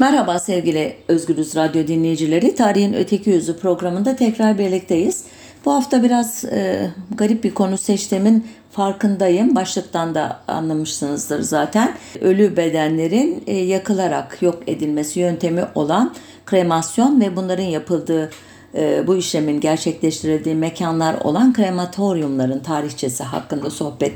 [0.00, 2.54] Merhaba sevgili Özgürüz Radyo dinleyicileri.
[2.54, 5.24] Tarihin Öteki Yüzü programında tekrar birlikteyiz.
[5.64, 9.54] Bu hafta biraz e, garip bir konu seçtiğimin farkındayım.
[9.54, 11.94] Başlıktan da anlamışsınızdır zaten.
[12.20, 16.14] Ölü bedenlerin e, yakılarak yok edilmesi yöntemi olan
[16.46, 18.30] kremasyon ve bunların yapıldığı
[18.74, 24.12] e, bu işlemin gerçekleştirildiği mekanlar olan krematoryumların tarihçesi hakkında sohbet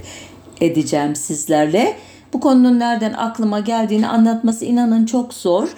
[0.61, 1.97] edeceğim sizlerle.
[2.33, 5.69] Bu konunun nereden aklıma geldiğini anlatması inanın çok zor.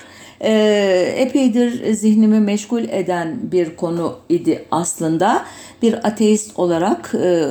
[0.40, 5.44] Ee, epeydir zihnimi meşgul eden bir konu idi aslında.
[5.82, 7.48] Bir ateist olarak e,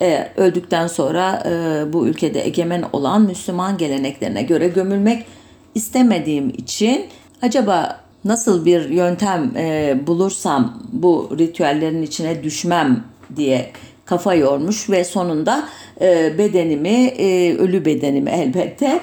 [0.00, 5.26] eğer öldükten sonra e, bu ülkede egemen olan Müslüman geleneklerine göre gömülmek
[5.74, 7.06] istemediğim için
[7.42, 13.04] acaba nasıl bir yöntem e, bulursam bu ritüellerin içine düşmem
[13.36, 13.70] diye
[14.06, 15.68] kafa yormuş ve sonunda
[16.00, 19.00] e, bedenimi, e, ölü bedenimi elbette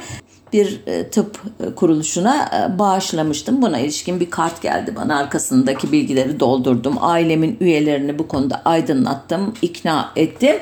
[0.54, 1.42] bir e, tıp
[1.76, 3.62] kuruluşuna e, bağışlamıştım.
[3.62, 5.18] Buna ilişkin bir kart geldi bana.
[5.18, 6.96] Arkasındaki bilgileri doldurdum.
[7.02, 10.56] Ailemin üyelerini bu konuda aydınlattım, ikna ettim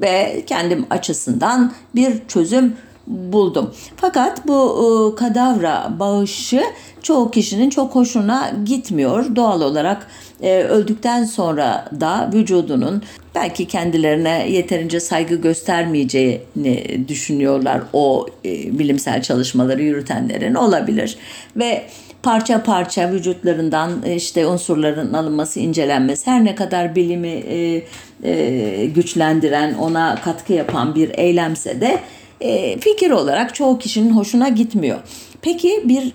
[0.00, 3.74] ve kendim açısından bir çözüm buldum.
[3.96, 6.62] Fakat bu e, kadavra bağışı
[7.02, 9.36] çoğu kişinin çok hoşuna gitmiyor.
[9.36, 10.06] Doğal olarak
[10.42, 13.02] e, öldükten sonra da vücudunun
[13.34, 21.16] belki kendilerine yeterince saygı göstermeyeceğini düşünüyorlar o e, bilimsel çalışmaları yürütenlerin olabilir
[21.56, 21.82] ve
[22.22, 27.82] parça parça vücutlarından işte unsurların alınması, incelenmesi her ne kadar bilimi e,
[28.24, 32.00] e, güçlendiren, ona katkı yapan bir eylemse de
[32.40, 34.98] e, fikir olarak çoğu kişinin hoşuna gitmiyor.
[35.42, 36.12] Peki bir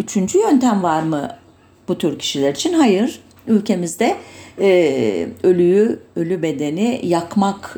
[0.00, 1.28] üçüncü yöntem var mı
[1.88, 2.72] bu tür kişiler için?
[2.72, 3.20] Hayır.
[3.50, 4.16] Ülkemizde
[4.60, 7.76] e, ölüyü, ölü bedeni yakmak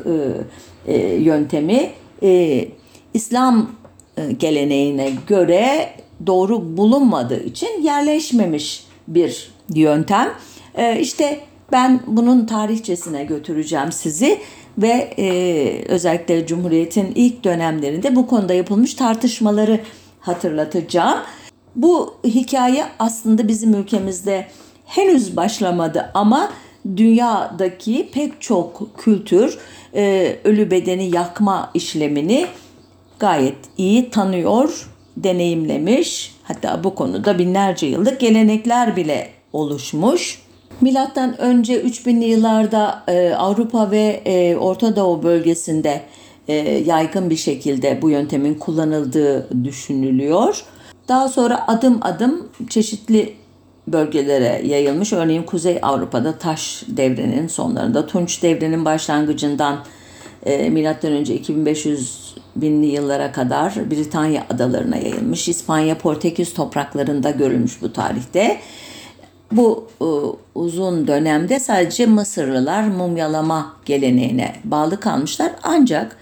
[0.87, 1.89] e, e, yöntemi
[2.23, 2.65] e,
[3.13, 3.71] İslam
[4.17, 5.89] e, geleneğine göre
[6.27, 10.33] doğru bulunmadığı için yerleşmemiş bir yöntem.
[10.75, 11.39] E, işte
[11.71, 14.39] ben bunun tarihçesine götüreceğim sizi
[14.77, 19.79] ve e, özellikle Cumhuriyet'in ilk dönemlerinde bu konuda yapılmış tartışmaları
[20.19, 21.19] hatırlatacağım.
[21.75, 24.47] Bu hikaye aslında bizim ülkemizde
[24.95, 26.49] henüz başlamadı ama
[26.97, 29.57] dünyadaki pek çok kültür
[29.95, 32.45] e, ölü bedeni yakma işlemini
[33.19, 36.35] gayet iyi tanıyor, deneyimlemiş.
[36.43, 40.41] Hatta bu konuda binlerce yıllık gelenekler bile oluşmuş.
[40.81, 46.01] Milattan önce 3000'li yıllarda e, Avrupa ve e, Orta Doğu bölgesinde
[46.47, 46.53] e,
[46.85, 50.63] yaygın bir şekilde bu yöntemin kullanıldığı düşünülüyor.
[51.07, 53.33] Daha sonra adım adım çeşitli
[53.87, 55.13] bölgelere yayılmış.
[55.13, 59.79] Örneğin Kuzey Avrupa'da Taş devrinin sonlarında, Tunç devrinin başlangıcından
[60.45, 65.47] e, milattan önce 2500 binli yıllara kadar Britanya adalarına yayılmış.
[65.47, 68.59] İspanya, Portekiz topraklarında görülmüş bu tarihte.
[69.51, 70.05] Bu e,
[70.55, 75.51] uzun dönemde sadece Mısırlılar mumyalama geleneğine bağlı kalmışlar.
[75.63, 76.17] Ancak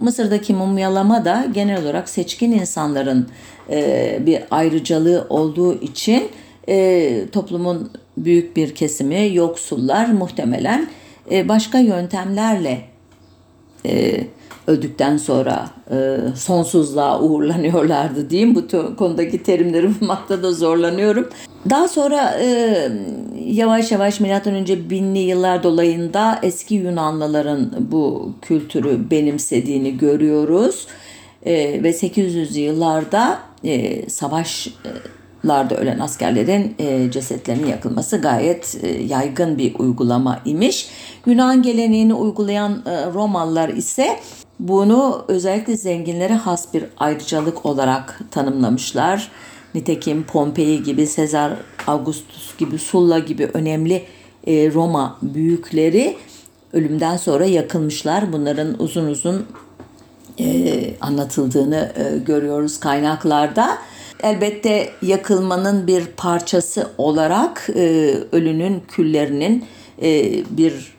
[0.00, 3.28] Mısır'daki mumyalama da genel olarak seçkin insanların
[3.70, 6.28] e, bir ayrıcalığı olduğu için
[6.68, 10.88] e, toplumun büyük bir kesimi yoksullar muhtemelen
[11.30, 12.80] e, başka yöntemlerle
[13.86, 14.20] e,
[14.66, 18.54] öldükten sonra e, sonsuzluğa uğurlanıyorlardı diyeyim.
[18.54, 21.28] Bu konudaki terimleri bulmakta da zorlanıyorum.
[21.70, 22.76] Daha sonra e,
[23.44, 30.86] yavaş yavaş milattan önce binli yıllar dolayında eski Yunanlıların bu kültürü benimsediğini görüyoruz.
[31.46, 34.02] E, ve 800 yıllarda e,
[35.42, 40.88] savaşlarda ölen askerlerin e, cesetlerinin yakılması gayet e, yaygın bir uygulama imiş.
[41.26, 44.20] Yunan geleneğini uygulayan e, Romalılar ise
[44.60, 49.30] bunu özellikle zenginlere has bir ayrıcalık olarak tanımlamışlar.
[49.74, 51.52] Nitekim Pompei gibi, Sezar
[51.86, 54.02] Augustus gibi, Sulla gibi önemli
[54.46, 56.16] e, Roma büyükleri
[56.72, 58.32] ölümden sonra yakılmışlar.
[58.32, 59.46] Bunların uzun uzun
[60.40, 63.78] e, anlatıldığını e, görüyoruz kaynaklarda.
[64.22, 69.64] Elbette yakılmanın bir parçası olarak e, ölünün küllerinin
[70.02, 70.94] e, bir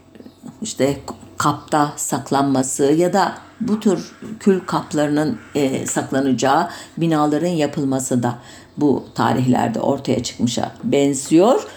[0.62, 0.98] işte
[1.38, 8.40] kapta saklanması ya da bu tür kül kaplarının e, saklanacağı binaların yapılması da
[8.78, 11.68] bu tarihlerde ortaya çıkmışa benziyor.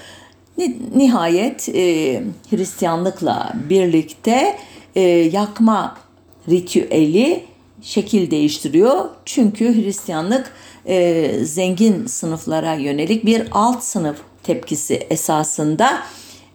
[0.94, 4.58] Nihayet e, Hristiyanlıkla birlikte
[4.94, 5.96] e, yakma
[6.48, 7.44] ritüeli
[7.82, 9.04] şekil değiştiriyor.
[9.24, 10.52] Çünkü Hristiyanlık
[10.86, 15.98] e, zengin sınıflara yönelik bir alt sınıf tepkisi esasında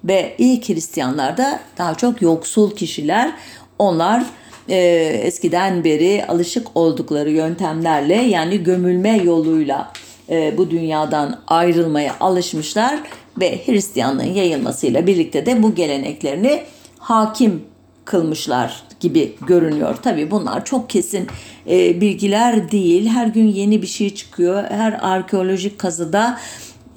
[0.03, 3.31] ve ilk Hristiyanlar da daha çok yoksul kişiler.
[3.79, 4.23] Onlar
[4.69, 4.77] e,
[5.23, 9.93] eskiden beri alışık oldukları yöntemlerle yani gömülme yoluyla
[10.29, 12.99] e, bu dünyadan ayrılmaya alışmışlar
[13.39, 16.63] ve Hristiyanlığın yayılmasıyla birlikte de bu geleneklerini
[16.99, 17.63] hakim
[18.05, 19.95] kılmışlar gibi görünüyor.
[19.95, 21.27] Tabi bunlar çok kesin
[21.69, 23.07] e, bilgiler değil.
[23.07, 24.63] Her gün yeni bir şey çıkıyor.
[24.63, 26.39] Her arkeolojik kazıda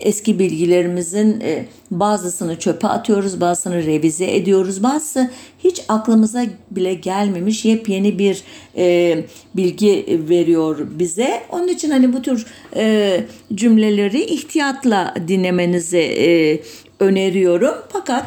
[0.01, 5.31] eski bilgilerimizin e, bazısını çöpe atıyoruz, bazısını revize ediyoruz, bazısı
[5.65, 8.43] hiç aklımıza bile gelmemiş yepyeni bir
[8.77, 9.19] e,
[9.57, 11.43] bilgi veriyor bize.
[11.51, 12.47] Onun için hani bu tür
[12.77, 13.25] e,
[13.55, 16.61] cümleleri ihtiyatla dinlemenizi e,
[17.01, 17.75] öneriyorum.
[17.89, 18.27] Fakat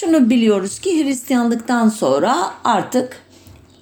[0.00, 3.22] şunu biliyoruz ki Hristiyanlıktan sonra artık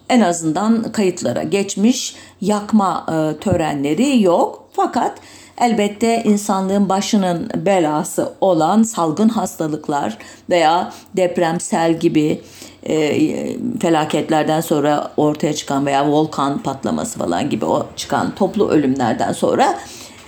[0.09, 4.69] en azından kayıtlara geçmiş yakma e, törenleri yok.
[4.73, 5.19] Fakat
[5.61, 10.19] elbette insanlığın başının belası olan salgın hastalıklar
[10.51, 12.41] veya depremsel gibi
[12.83, 19.79] e, felaketlerden sonra ortaya çıkan veya volkan patlaması falan gibi o çıkan toplu ölümlerden sonra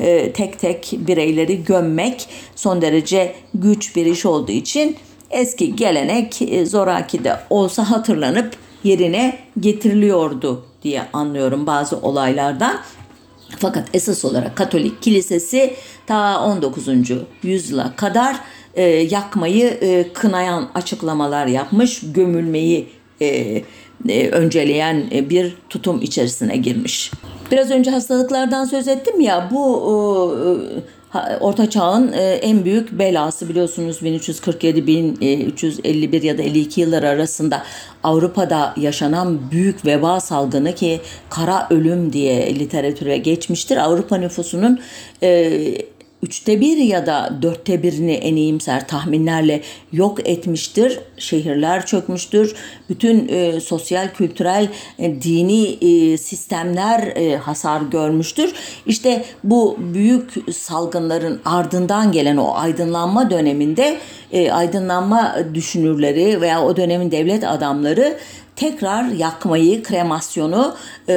[0.01, 4.97] e, tek tek bireyleri gömmek son derece güç bir iş olduğu için
[5.31, 12.77] eski gelenek e, zoraki de olsa hatırlanıp yerine getiriliyordu diye anlıyorum bazı olaylardan.
[13.59, 15.75] Fakat esas olarak Katolik Kilisesi
[16.07, 16.89] ta 19.
[17.43, 18.37] yüzyıla kadar
[18.75, 22.89] e, yakmayı e, kınayan açıklamalar yapmış, gömülmeyi
[23.21, 23.63] e,
[24.09, 27.11] e, önceleyen e, bir tutum içerisine girmiş.
[27.51, 30.49] Biraz önce hastalıklardan söz ettim ya bu e,
[31.41, 37.63] Orta Çağ'ın e, en büyük belası biliyorsunuz 1347-1351 ya da 52 yıllar arasında
[38.03, 43.77] Avrupa'da yaşanan büyük veba salgını ki kara ölüm diye literatüre geçmiştir.
[43.77, 44.81] Avrupa nüfusunun
[45.23, 45.29] e,
[46.23, 49.61] üçte bir ya da dörtte birini en iyimser tahminlerle
[49.93, 51.01] yok etmiştir.
[51.17, 52.55] Şehirler çökmüştür.
[52.89, 54.69] Bütün e, sosyal, kültürel,
[54.99, 58.53] e, dini e, sistemler e, hasar görmüştür.
[58.87, 63.99] İşte bu büyük salgınların ardından gelen o aydınlanma döneminde
[64.33, 68.17] e, aydınlanma düşünürleri veya o dönemin devlet adamları
[68.61, 70.77] tekrar yakmayı, kremasyonu
[71.09, 71.15] e,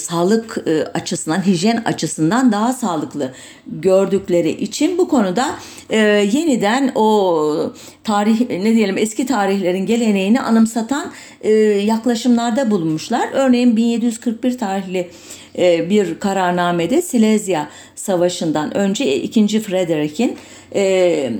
[0.00, 3.32] sağlık e, açısından, hijyen açısından daha sağlıklı
[3.66, 5.46] gördükleri için bu konuda
[5.90, 5.98] e,
[6.32, 7.72] yeniden o
[8.04, 13.28] tarih ne diyelim eski tarihlerin geleneğini anımsatan e, yaklaşımlarda bulunmuşlar.
[13.32, 15.10] Örneğin 1741 tarihli
[15.58, 19.60] e, bir kararnamede Silezya Savaşı'ndan önce 2.
[19.60, 20.36] Frederick'in
[20.74, 21.32] e,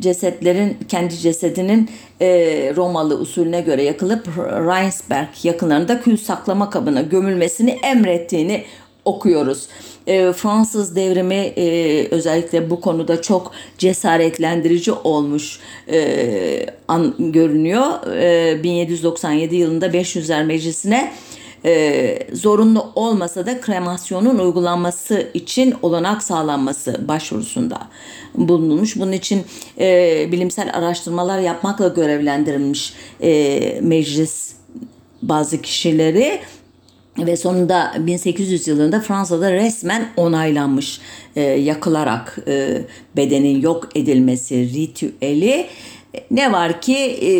[0.00, 2.28] cesetlerin kendi cesedinin e,
[2.76, 8.64] Romalı usulüne göre yakılıp Rheinsberg yakınlarında kül saklama kabına gömülmesini emrettiğini
[9.04, 9.68] okuyoruz.
[10.06, 15.60] E, Fransız devrimi e, özellikle bu konuda çok cesaretlendirici olmuş
[15.92, 18.16] e, an, görünüyor.
[18.16, 21.12] E, 1797 yılında 500'ler Meclisi'ne
[21.64, 27.78] e, zorunlu olmasa da kremasyonun uygulanması için olanak sağlanması başvurusunda
[28.34, 28.96] bulunmuş.
[28.96, 29.44] Bunun için
[29.78, 32.92] e, bilimsel araştırmalar yapmakla görevlendirilmiş
[33.22, 34.52] e, meclis
[35.22, 36.40] bazı kişileri
[37.18, 41.00] ve sonunda 1800 yılında Fransa'da resmen onaylanmış
[41.36, 42.82] e, yakılarak e,
[43.16, 45.66] bedenin yok edilmesi ritüeli.
[46.30, 47.30] Ne var ki e,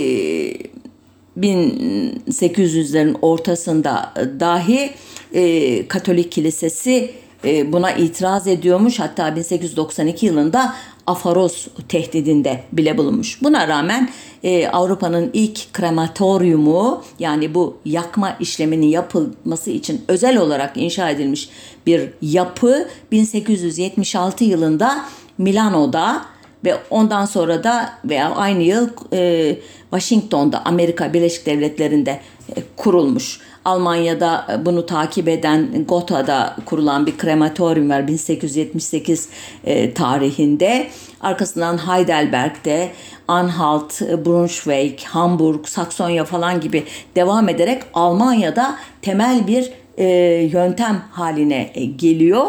[1.40, 4.90] 1800'lerin ortasında dahi
[5.34, 7.10] e, Katolik Kilisesi
[7.44, 9.00] e, buna itiraz ediyormuş.
[9.00, 10.74] Hatta 1892 yılında
[11.06, 13.42] afaroz tehdidinde bile bulunmuş.
[13.42, 14.08] Buna rağmen
[14.42, 21.48] e, Avrupa'nın ilk krematoryumu yani bu yakma işleminin yapılması için özel olarak inşa edilmiş
[21.86, 25.04] bir yapı 1876 yılında
[25.38, 26.24] Milano'da
[26.64, 29.56] ve ondan sonra da veya aynı yıl e,
[29.90, 32.20] Washington'da Amerika Birleşik Devletleri'nde
[32.56, 33.40] e, kurulmuş.
[33.64, 39.28] Almanya'da e, bunu takip eden Gotha'da kurulan bir krematorium var 1878
[39.64, 40.86] e, tarihinde.
[41.20, 42.90] Arkasından Heidelberg'de,
[43.28, 46.84] Anhalt, e, Braunschweig, Hamburg, Saksonya falan gibi
[47.16, 50.06] devam ederek Almanya'da temel bir e,
[50.52, 52.46] yöntem haline geliyor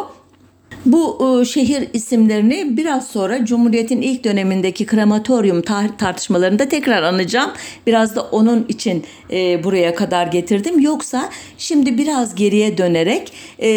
[0.85, 5.61] bu e, şehir isimlerini biraz sonra Cumhuriyet'in ilk dönemindeki krematoryum
[5.97, 7.51] tartışmalarında tekrar anacağım.
[7.88, 10.79] Biraz da onun için e, buraya kadar getirdim.
[10.79, 13.67] Yoksa şimdi biraz geriye dönerek e,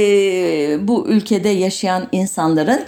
[0.88, 2.80] bu ülkede yaşayan insanların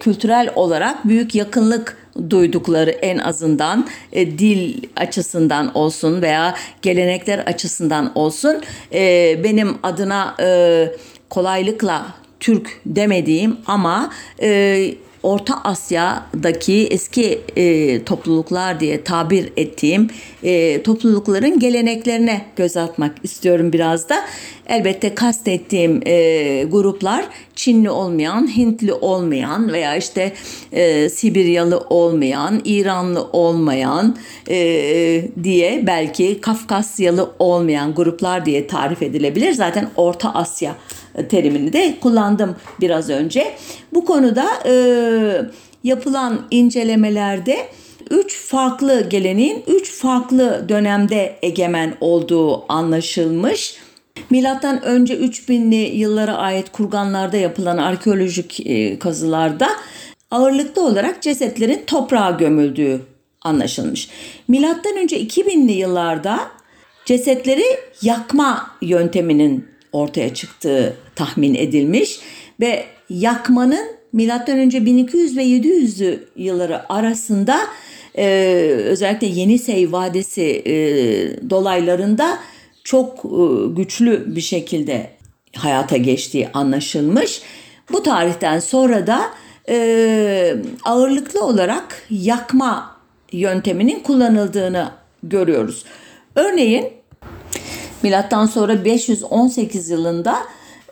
[0.00, 8.62] kültürel olarak büyük yakınlık duydukları en azından e, dil açısından olsun veya gelenekler açısından olsun
[8.92, 10.88] e, benim adına e,
[11.30, 12.06] kolaylıkla
[12.40, 14.12] Türk demediğim ama
[14.42, 20.10] e, Orta Asya'daki eski e, topluluklar diye tabir ettiğim
[20.42, 24.16] e, toplulukların geleneklerine göz atmak istiyorum biraz da.
[24.68, 30.32] Elbette kastettiğim e, gruplar Çinli olmayan, Hintli olmayan veya işte
[30.72, 34.16] e, Sibiryalı olmayan, İranlı olmayan
[34.48, 34.56] e,
[35.44, 39.52] diye belki Kafkasyalı olmayan gruplar diye tarif edilebilir.
[39.52, 40.76] Zaten Orta Asya
[41.28, 43.52] terimini de kullandım biraz önce.
[43.94, 44.74] Bu konuda e,
[45.84, 47.58] yapılan incelemelerde
[48.10, 53.83] üç farklı geleneğin üç farklı dönemde egemen olduğu anlaşılmış.
[54.30, 59.68] Milattan önce 3000'li yıllara ait kurganlarda yapılan arkeolojik e, kazılarda
[60.30, 63.00] ağırlıklı olarak cesetlerin toprağa gömüldüğü
[63.42, 64.08] anlaşılmış.
[64.48, 66.40] Milattan önce 2000'li yıllarda
[67.04, 67.64] cesetleri
[68.02, 72.20] yakma yönteminin ortaya çıktığı tahmin edilmiş
[72.60, 77.60] ve yakmanın milattan önce 1200 ve 700'lü yılları arasında
[78.18, 78.26] e,
[78.84, 80.74] özellikle Yenisey Vadisi e,
[81.50, 82.38] dolaylarında
[82.84, 85.10] çok e, güçlü bir şekilde
[85.56, 87.42] hayata geçtiği anlaşılmış.
[87.92, 89.30] Bu tarihten sonra da
[89.68, 92.96] e, ağırlıklı olarak yakma
[93.32, 94.90] yönteminin kullanıldığını
[95.22, 95.84] görüyoruz.
[96.36, 96.92] Örneğin
[98.02, 100.36] milattan sonra 518 yılında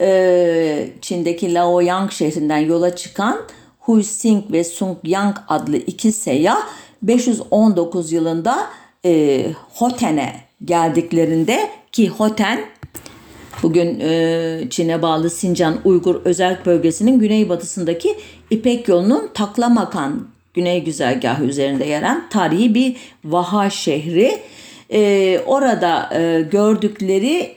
[0.00, 3.40] e, Çin'deki Laoyang şehrinden yola çıkan
[3.78, 6.66] Hui Xing ve Sung Yang adlı iki seyyah
[7.02, 8.66] 519 yılında
[9.04, 10.34] e, Hoten'e
[10.64, 12.61] geldiklerinde ki Hoten
[13.62, 18.16] bugün e, Çin'e bağlı Sincan Uygur Özel Bölgesi'nin güneybatısındaki
[18.50, 24.38] İpek yolunun Taklamakan güney güzergahı üzerinde yer alan tarihi bir vaha şehri.
[24.92, 27.54] E, orada e, gördükleri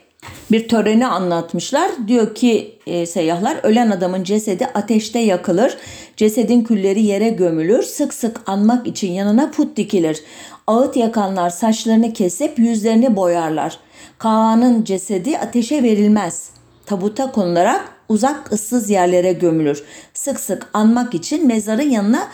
[0.51, 1.91] bir töreni anlatmışlar.
[2.07, 5.77] Diyor ki e, seyyahlar ölen adamın cesedi ateşte yakılır.
[6.17, 7.83] Cesedin külleri yere gömülür.
[7.83, 10.23] Sık sık anmak için yanına put dikilir.
[10.67, 13.79] Ağıt yakanlar saçlarını kesip yüzlerini boyarlar.
[14.17, 16.49] Kaan'ın cesedi ateşe verilmez.
[16.85, 19.83] Tabuta konularak uzak ıssız yerlere gömülür.
[20.13, 22.27] Sık sık anmak için mezarın yanına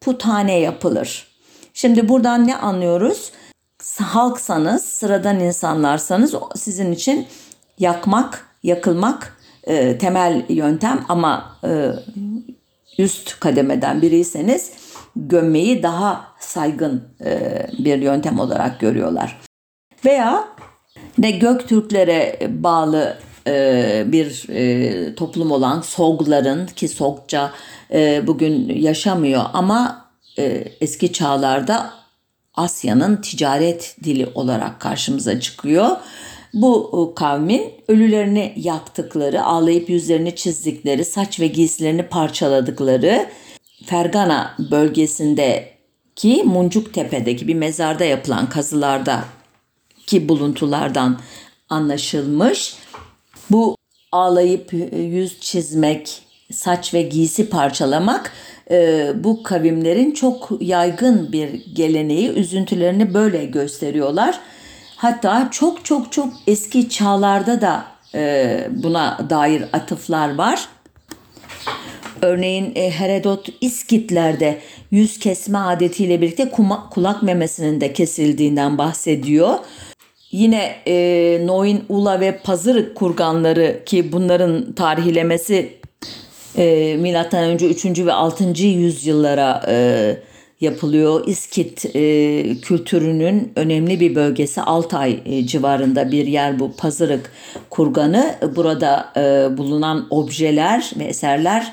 [0.00, 1.26] puthane yapılır.
[1.74, 3.32] Şimdi buradan ne anlıyoruz?
[4.02, 7.26] halksanız, sıradan insanlarsanız sizin için
[7.78, 11.90] yakmak, yakılmak e, temel yöntem ama e,
[12.98, 14.70] üst kademeden biriyseniz
[15.16, 19.40] gömmeyi daha saygın e, bir yöntem olarak görüyorlar.
[20.04, 20.48] Veya
[21.18, 27.50] ne Göktürklere bağlı e, bir e, toplum olan Sogların ki Sogca
[28.26, 30.10] bugün yaşamıyor ama
[30.80, 31.90] eski çağlarda
[32.54, 35.96] Asya'nın ticaret dili olarak karşımıza çıkıyor.
[36.54, 43.26] Bu kavmin ölülerini yaktıkları, ağlayıp yüzlerini çizdikleri, saç ve giysilerini parçaladıkları
[43.84, 49.24] Fergana bölgesindeki Muncuk Tepe'deki bir mezarda yapılan kazılarda
[50.06, 51.20] ki buluntulardan
[51.68, 52.74] anlaşılmış.
[53.50, 53.76] Bu
[54.12, 56.22] ağlayıp yüz çizmek,
[56.52, 58.32] saç ve giysi parçalamak
[58.70, 64.40] e, bu kavimlerin çok yaygın bir geleneği, üzüntülerini böyle gösteriyorlar.
[64.96, 67.84] Hatta çok çok çok eski çağlarda da
[68.14, 70.68] e, buna dair atıflar var.
[72.22, 74.58] Örneğin e, Herodot İskitler'de
[74.90, 79.54] yüz kesme adetiyle birlikte kuma, kulak memesinin de kesildiğinden bahsediyor.
[80.30, 85.72] Yine e, Noin, Ula ve Pazırık kurganları ki bunların tarihlemesi
[86.56, 87.84] e, milattan önce 3.
[87.98, 88.44] ve 6.
[88.62, 90.16] yüzyıllara e,
[90.60, 91.26] yapılıyor.
[91.26, 92.00] İskit e,
[92.62, 97.32] kültürünün önemli bir bölgesi Altay e, civarında bir yer bu Pazırık
[97.70, 98.34] kurganı.
[98.56, 101.72] Burada e, bulunan objeler ve eserler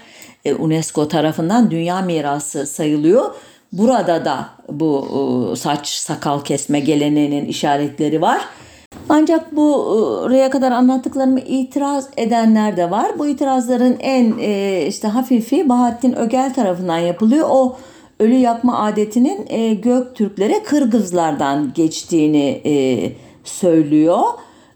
[0.56, 3.36] UNESCO tarafından dünya mirası sayılıyor.
[3.72, 5.08] Burada da bu
[5.54, 8.42] e, saç sakal kesme geleneğinin işaretleri var.
[9.10, 9.86] Ancak bu
[10.24, 13.20] buraya kadar anlattıklarımı itiraz edenler de var.
[13.20, 17.48] Bu itirazların en e, işte hafifi Bahattin Ögel tarafından yapılıyor.
[17.52, 17.78] O
[18.20, 22.74] ölü yakma adetinin e, Göktürklere Kırgızlardan geçtiğini e,
[23.44, 24.24] söylüyor.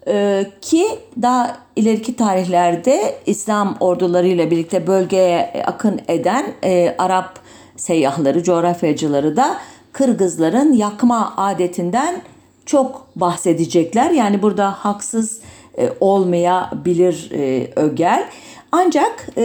[0.07, 0.85] E, ki
[1.21, 7.39] daha ileriki tarihlerde İslam ordularıyla birlikte bölgeye akın eden e, Arap
[7.75, 9.57] seyyahları, coğrafyacıları da
[9.91, 12.21] Kırgızların yakma adetinden
[12.65, 14.11] çok bahsedecekler.
[14.11, 15.41] Yani burada haksız
[15.77, 18.27] e, olmayabilir e, Ögel.
[18.71, 19.43] Ancak e,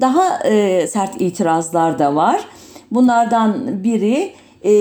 [0.00, 2.40] daha e, sert itirazlar da var.
[2.90, 4.32] Bunlardan biri
[4.64, 4.72] e,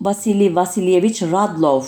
[0.00, 1.82] Vasili Vasilyevich Radlov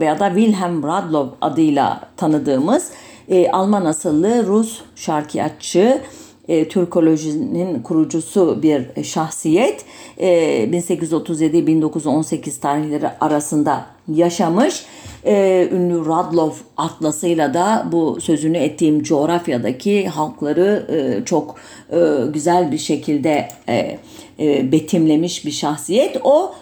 [0.00, 2.90] veya da Wilhelm Radlov adıyla tanıdığımız
[3.28, 6.00] e, Alman asıllı Rus şarkiyatçı
[6.48, 9.84] e, Türkolojinin kurucusu bir şahsiyet.
[10.18, 10.28] E,
[10.64, 14.84] 1837-1918 tarihleri arasında yaşamış.
[15.24, 21.54] E, ünlü Radlov atlasıyla da bu sözünü ettiğim coğrafyadaki halkları e, çok
[21.92, 21.98] e,
[22.32, 23.98] güzel bir şekilde e,
[24.40, 26.16] e, betimlemiş bir şahsiyet.
[26.24, 26.54] O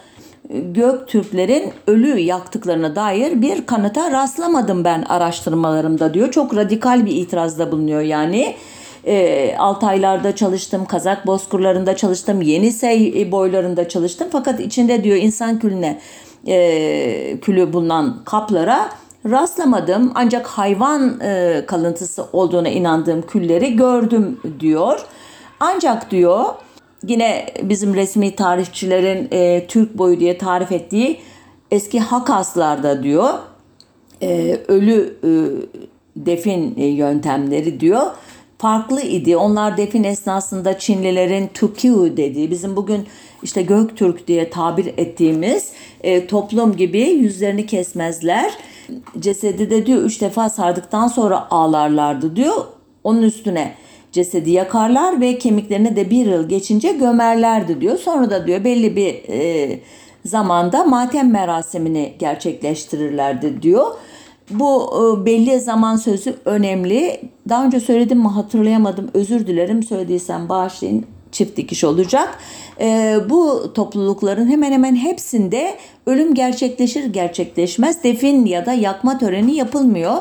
[0.49, 6.31] Göktürklerin ölü yaktıklarına dair bir kanıta rastlamadım ben araştırmalarımda diyor.
[6.31, 8.55] Çok radikal bir itirazda bulunuyor yani.
[9.05, 14.27] E, Altaylarda çalıştım, Kazak bozkırlarında çalıştım, Yenisey boylarında çalıştım.
[14.31, 15.99] Fakat içinde diyor insan külüne
[16.47, 18.89] e, külü bulunan kaplara
[19.29, 20.11] rastlamadım.
[20.15, 25.05] Ancak hayvan e, kalıntısı olduğuna inandığım külleri gördüm diyor.
[25.59, 26.45] Ancak diyor
[27.07, 31.19] yine bizim resmi tarihçilerin e, Türk boyu diye tarif ettiği
[31.71, 33.29] eski Hakaslarda diyor
[34.21, 35.31] e, ölü e,
[36.15, 38.01] defin yöntemleri diyor
[38.63, 39.37] farklı idi.
[39.37, 43.07] Onlar defin esnasında Çinlilerin Tukyu dediği bizim bugün
[43.43, 45.71] işte Göktürk diye tabir ettiğimiz
[46.03, 48.53] e, toplum gibi yüzlerini kesmezler.
[49.19, 52.55] Cesedi de diyor üç defa sardıktan sonra ağlarlardı diyor.
[53.03, 53.73] Onun üstüne
[54.13, 57.97] cesedi yakarlar ve kemiklerini de bir yıl geçince gömerlerdi diyor.
[57.97, 59.79] Sonra da diyor belli bir e,
[60.25, 63.85] zamanda matem merasimini gerçekleştirirlerdi diyor.
[64.49, 67.21] Bu e, belli zaman sözü önemli.
[67.49, 69.11] Daha önce söyledim mi hatırlayamadım.
[69.13, 72.37] Özür dilerim söylediysem bağışlayın çift dikiş olacak.
[72.79, 80.17] E, bu toplulukların hemen hemen hepsinde ölüm gerçekleşir gerçekleşmez defin ya da yakma töreni yapılmıyor.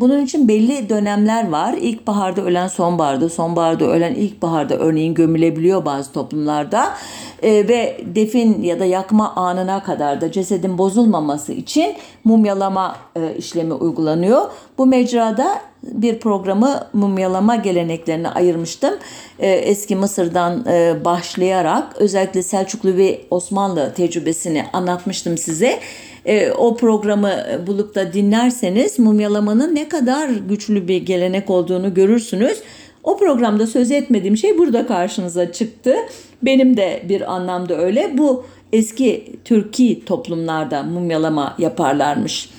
[0.00, 1.72] Bunun için belli dönemler var.
[1.72, 6.94] İlkbaharda ölen sonbaharda, sonbaharda ölen ilkbaharda örneğin gömülebiliyor bazı toplumlarda.
[7.42, 13.74] E, ve defin ya da yakma anına kadar da cesedin bozulmaması için mumyalama e, işlemi
[13.74, 14.42] uygulanıyor.
[14.78, 18.94] Bu mecrada bir programı mumyalama geleneklerine ayırmıştım.
[19.38, 25.80] E, eski Mısır'dan e, başlayarak özellikle Selçuklu ve Osmanlı tecrübesini anlatmıştım size.
[26.26, 27.32] E, o programı
[27.66, 32.62] bulup da dinlerseniz mumyalamanın ne kadar güçlü bir gelenek olduğunu görürsünüz.
[33.04, 35.94] O programda söz etmediğim şey burada karşınıza çıktı.
[36.42, 38.18] Benim de bir anlamda öyle.
[38.18, 42.50] Bu eski Türkiye toplumlarda mumyalama yaparlarmış.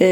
[0.00, 0.06] E,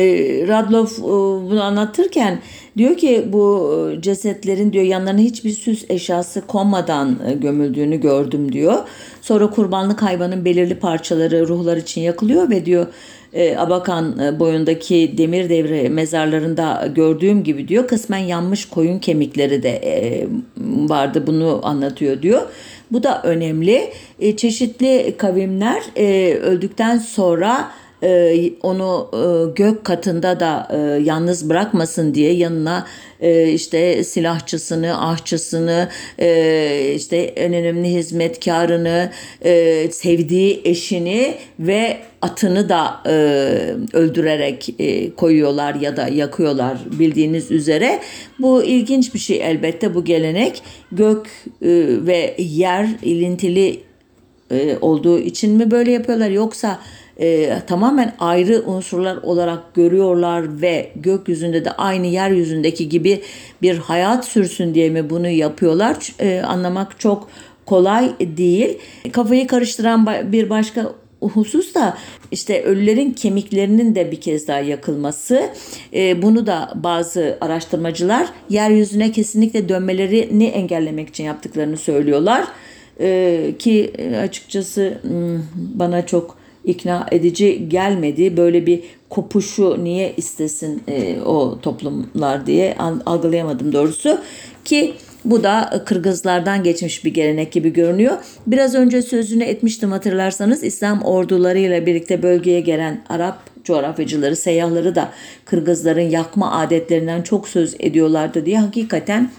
[0.48, 1.02] Radlov e,
[1.50, 2.38] bunu anlatırken
[2.76, 8.74] diyor ki bu cesetlerin diyor yanlarına hiçbir süs eşyası konmadan e, gömüldüğünü gördüm diyor.
[9.20, 12.86] Sonra kurbanlık hayvanın belirli parçaları ruhlar için yakılıyor ve diyor
[13.32, 19.70] e, Abakan e, boyundaki demir devre mezarlarında gördüğüm gibi diyor kısmen yanmış koyun kemikleri de
[19.70, 20.26] e,
[20.88, 22.42] vardı bunu anlatıyor diyor.
[22.92, 23.92] Bu da önemli.
[24.20, 27.83] E, çeşitli kavimler e, öldükten sonra e,
[28.62, 32.86] onu e, gök katında da e, yalnız bırakmasın diye yanına
[33.54, 35.88] işte silahçısını, ahçısını,
[36.96, 39.10] işte en önemli hizmetkarını,
[39.90, 43.02] sevdiği eşini ve atını da
[43.92, 44.74] öldürerek
[45.16, 48.00] koyuyorlar ya da yakıyorlar bildiğiniz üzere.
[48.38, 51.26] Bu ilginç bir şey elbette bu gelenek gök
[52.06, 53.80] ve yer ilintili
[54.80, 56.80] olduğu için mi böyle yapıyorlar yoksa
[57.20, 63.22] e, tamamen ayrı unsurlar olarak görüyorlar ve gökyüzünde de aynı yeryüzündeki gibi
[63.62, 67.28] bir hayat sürsün diye mi bunu yapıyorlar e, anlamak çok
[67.66, 68.78] kolay değil.
[69.12, 71.98] Kafayı karıştıran bir başka husus da
[72.30, 75.50] işte ölülerin kemiklerinin de bir kez daha yakılması.
[75.94, 82.44] E, bunu da bazı araştırmacılar yeryüzüne kesinlikle dönmelerini engellemek için yaptıklarını söylüyorlar.
[83.00, 88.36] E, ki açıkçası hmm, bana çok ikna edici gelmedi.
[88.36, 94.18] Böyle bir kopuşu niye istesin e, o toplumlar diye algılayamadım doğrusu.
[94.64, 98.16] Ki bu da Kırgızlardan geçmiş bir gelenek gibi görünüyor.
[98.46, 105.10] Biraz önce sözünü etmiştim hatırlarsanız İslam ordularıyla birlikte bölgeye gelen Arap coğrafyacıları, seyyahları da
[105.44, 109.30] Kırgızların yakma adetlerinden çok söz ediyorlardı diye hakikaten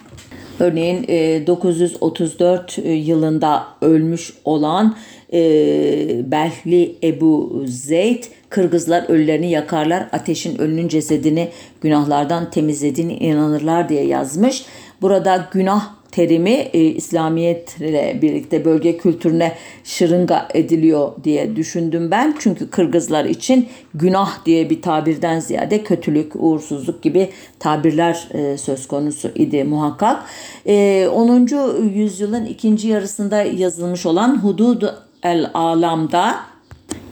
[0.59, 1.03] Örneğin
[1.47, 4.95] 934 e, yılında ölmüş olan
[5.33, 11.49] e, Belhli Ebu Zeyd Kırgızlar ölülerini yakarlar ateşin ölünün cesedini
[11.81, 14.65] günahlardan temizlediğini inanırlar diye yazmış.
[15.01, 19.51] Burada günah terimi e, İslamiyet ile birlikte bölge kültürüne
[19.83, 22.35] şırınga ediliyor diye düşündüm ben.
[22.39, 29.31] Çünkü Kırgızlar için günah diye bir tabirden ziyade kötülük, uğursuzluk gibi tabirler e, söz konusu
[29.35, 30.23] idi muhakkak.
[30.67, 31.49] E, 10.
[31.93, 34.83] yüzyılın ikinci yarısında yazılmış olan Hudud
[35.25, 36.35] el Alam'da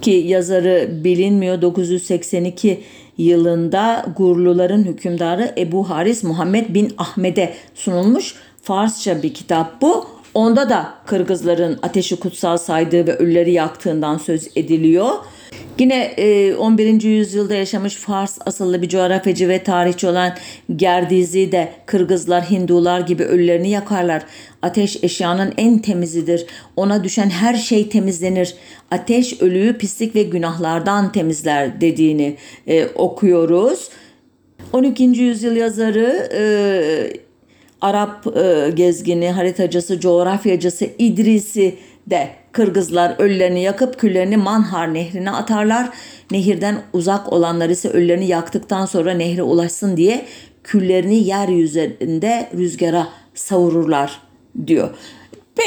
[0.01, 2.83] ki yazarı bilinmiyor 982
[3.17, 8.35] yılında Gurluların hükümdarı Ebu Haris Muhammed bin Ahmet'e sunulmuş.
[8.61, 10.05] Farsça bir kitap bu.
[10.33, 15.11] Onda da Kırgızların ateşi kutsal saydığı ve ölüleri yaktığından söz ediliyor.
[15.79, 16.13] Yine
[16.59, 17.03] 11.
[17.03, 20.33] E, yüzyılda yaşamış Fars asıllı bir coğrafyacı ve tarihçi olan
[20.75, 24.23] Gerdizi de Kırgızlar Hindular gibi ölülerini yakarlar.
[24.61, 26.45] Ateş eşyanın en temizidir.
[26.75, 28.55] Ona düşen her şey temizlenir.
[28.91, 32.35] Ateş ölüyü pislik ve günahlardan temizler dediğini
[32.67, 33.89] e, okuyoruz.
[34.73, 35.03] 12.
[35.03, 36.43] yüzyıl yazarı e,
[37.81, 41.75] Arap e, gezgini, haritacısı, coğrafyacısı İdrisi
[42.07, 45.89] de Kırgızlar ölülerini yakıp küllerini Manhar nehrine atarlar.
[46.31, 50.25] Nehirden uzak olanlar ise ölülerini yaktıktan sonra nehre ulaşsın diye
[50.63, 54.21] küllerini yeryüzünde rüzgara savururlar
[54.67, 54.89] diyor.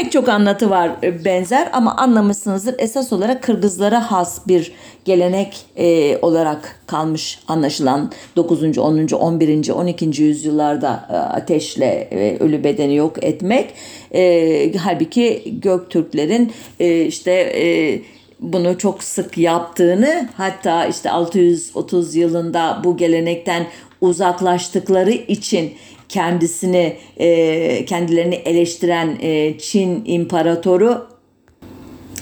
[0.02, 2.74] Pek çok anlatı var e, benzer ama anlamışsınızdır.
[2.78, 4.72] Esas olarak Kırgızlara has bir
[5.04, 8.78] gelenek e, olarak kalmış anlaşılan 9.
[8.78, 9.09] 10.
[9.12, 9.70] 11.
[9.70, 10.22] 12.
[10.22, 13.74] yüzyıllarda e, ateşle e, ölü bedeni yok etmek.
[14.14, 18.00] E, halbuki Göktürklerin e, işte e,
[18.40, 23.66] bunu çok sık yaptığını hatta işte 630 yılında bu gelenekten
[24.00, 25.72] uzaklaştıkları için
[26.08, 31.06] kendisini e, kendilerini eleştiren e, Çin imparatoru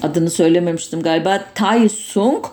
[0.03, 2.45] adını söylememiştim galiba Tai Sung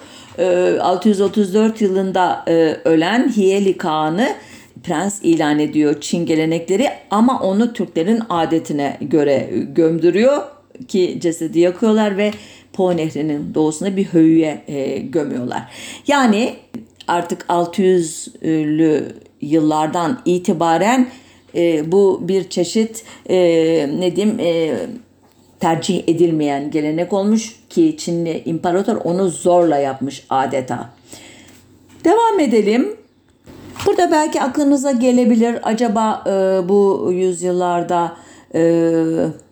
[0.82, 4.36] 634 e, yılında e, ölen Hieli Kağan'ı
[4.84, 10.42] prens ilan ediyor Çin gelenekleri ama onu Türklerin adetine göre gömdürüyor
[10.88, 12.32] ki cesedi yakıyorlar ve
[12.74, 15.64] Po Nehri'nin doğusuna bir höyüye e, gömüyorlar.
[16.08, 16.54] Yani
[17.08, 19.04] artık 600'lü
[19.42, 21.08] yıllardan itibaren
[21.56, 23.38] e, bu bir çeşit e,
[24.00, 24.78] ne diyeyim e,
[25.60, 30.90] tercih edilmeyen gelenek olmuş ki Çinli imparator onu zorla yapmış adeta.
[32.04, 32.98] Devam edelim.
[33.86, 38.18] Burada belki aklınıza gelebilir acaba e, bu yüzyıllarda
[38.56, 38.94] e,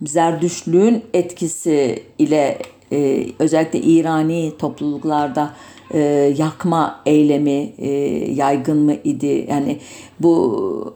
[0.06, 2.58] Zerdüşlüğün etkisi ile
[2.92, 5.54] e, özellikle İrani topluluklarda
[5.94, 6.00] e,
[6.38, 7.90] yakma eylemi e,
[8.34, 9.46] yaygın mı idi?
[9.50, 9.80] Yani
[10.20, 10.96] bu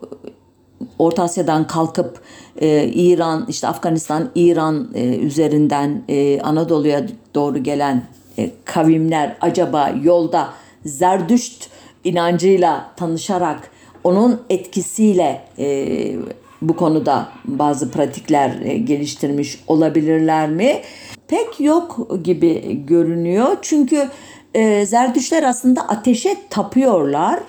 [1.00, 2.22] Orta Asya'dan kalkıp
[2.62, 8.04] e, İran, işte Afganistan, İran e, üzerinden e, Anadolu'ya doğru gelen
[8.38, 10.50] e, kavimler acaba yolda
[10.86, 11.70] Zerdüşt
[12.04, 13.72] inancıyla tanışarak
[14.04, 16.16] onun etkisiyle e,
[16.62, 20.82] bu konuda bazı pratikler e, geliştirmiş olabilirler mi?
[21.28, 23.58] Pek yok gibi görünüyor.
[23.62, 24.10] Çünkü
[24.54, 27.40] e, Zerdüşler aslında ateşe tapıyorlar.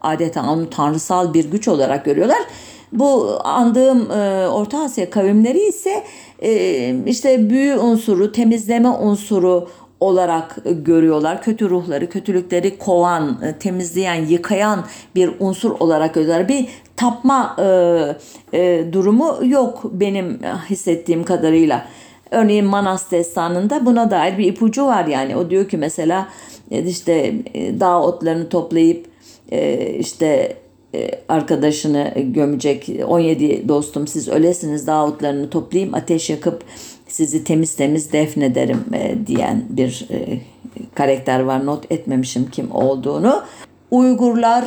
[0.00, 2.38] Adeta onu tanrısal bir güç olarak görüyorlar.
[2.92, 6.04] Bu andığım e, Orta Asya kavimleri ise
[6.42, 9.68] e, işte büyü unsuru, temizleme unsuru
[10.00, 11.42] olarak görüyorlar.
[11.42, 16.48] Kötü ruhları, kötülükleri kovan, e, temizleyen, yıkayan bir unsur olarak görüyorlar.
[16.48, 21.86] Bir tapma e, e, durumu yok benim hissettiğim kadarıyla.
[22.30, 25.36] Örneğin Manas destanında buna dair bir ipucu var yani.
[25.36, 26.28] O diyor ki mesela
[26.70, 29.06] işte e, dağ otlarını toplayıp
[29.98, 30.56] işte
[30.94, 36.64] e, arkadaşını gömecek 17 dostum siz ölesiniz dağıtlarını toplayayım ateş yakıp
[37.08, 40.40] sizi temiz temiz defnederim e, diyen bir e,
[40.94, 43.42] karakter var not etmemişim kim olduğunu.
[43.90, 44.64] Uygurlar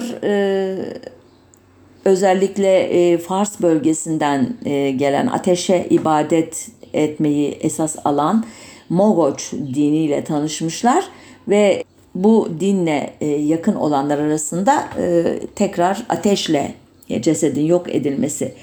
[2.05, 4.53] özellikle Fars bölgesinden
[4.97, 8.45] gelen ateşe ibadet etmeyi esas alan
[8.89, 11.05] Mogoç diniyle tanışmışlar
[11.47, 11.83] ve
[12.15, 16.73] bu dinle e, yakın olanlar arasında e, tekrar ateşle
[17.21, 18.53] cesedin yok edilmesi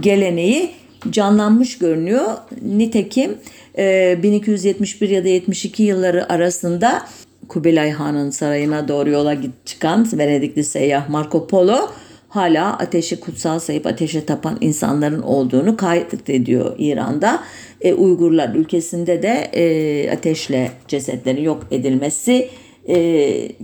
[0.00, 0.70] geleneği
[1.10, 2.24] canlanmış görünüyor.
[2.62, 3.38] Nitekim
[3.78, 7.06] 1271 e, ya da 72 yılları arasında
[7.48, 11.90] Kubilay Han'ın sarayına doğru yola çıkan Venedikli seyyah Marco Polo
[12.34, 17.42] hala ateşi kutsal sayıp ateşe tapan insanların olduğunu kayıt ediyor İran'da.
[17.80, 22.48] E, Uygurlar ülkesinde de e, ateşle cesetlerin yok edilmesi
[22.88, 22.96] e,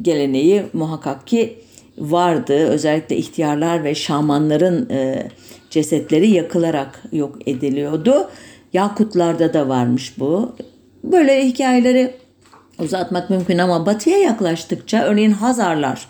[0.02, 1.56] geleneği muhakkak ki
[1.98, 2.54] vardı.
[2.54, 5.28] Özellikle ihtiyarlar ve şamanların e,
[5.70, 8.30] cesetleri yakılarak yok ediliyordu.
[8.72, 10.56] Yakutlarda da varmış bu.
[11.04, 12.11] Böyle hikayeleri
[12.78, 16.09] uzatmak mümkün ama batıya yaklaştıkça örneğin Hazarlar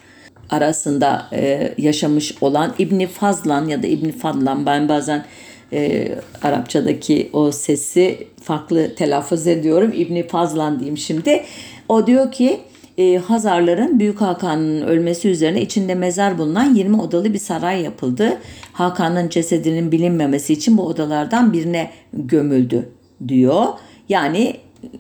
[0.51, 5.25] arasında e, yaşamış olan İbni Fazlan ya da İbni Fadlan ben bazen
[5.73, 6.09] e,
[6.43, 9.93] Arapçadaki o sesi farklı telaffuz ediyorum.
[9.95, 11.45] İbni Fazlan diyeyim şimdi.
[11.89, 12.61] O diyor ki
[12.99, 18.39] e, Hazarların Büyük Hakan'ın ölmesi üzerine içinde mezar bulunan 20 odalı bir saray yapıldı.
[18.73, 22.89] Hakan'ın cesedinin bilinmemesi için bu odalardan birine gömüldü
[23.29, 23.65] diyor.
[24.09, 24.57] Yani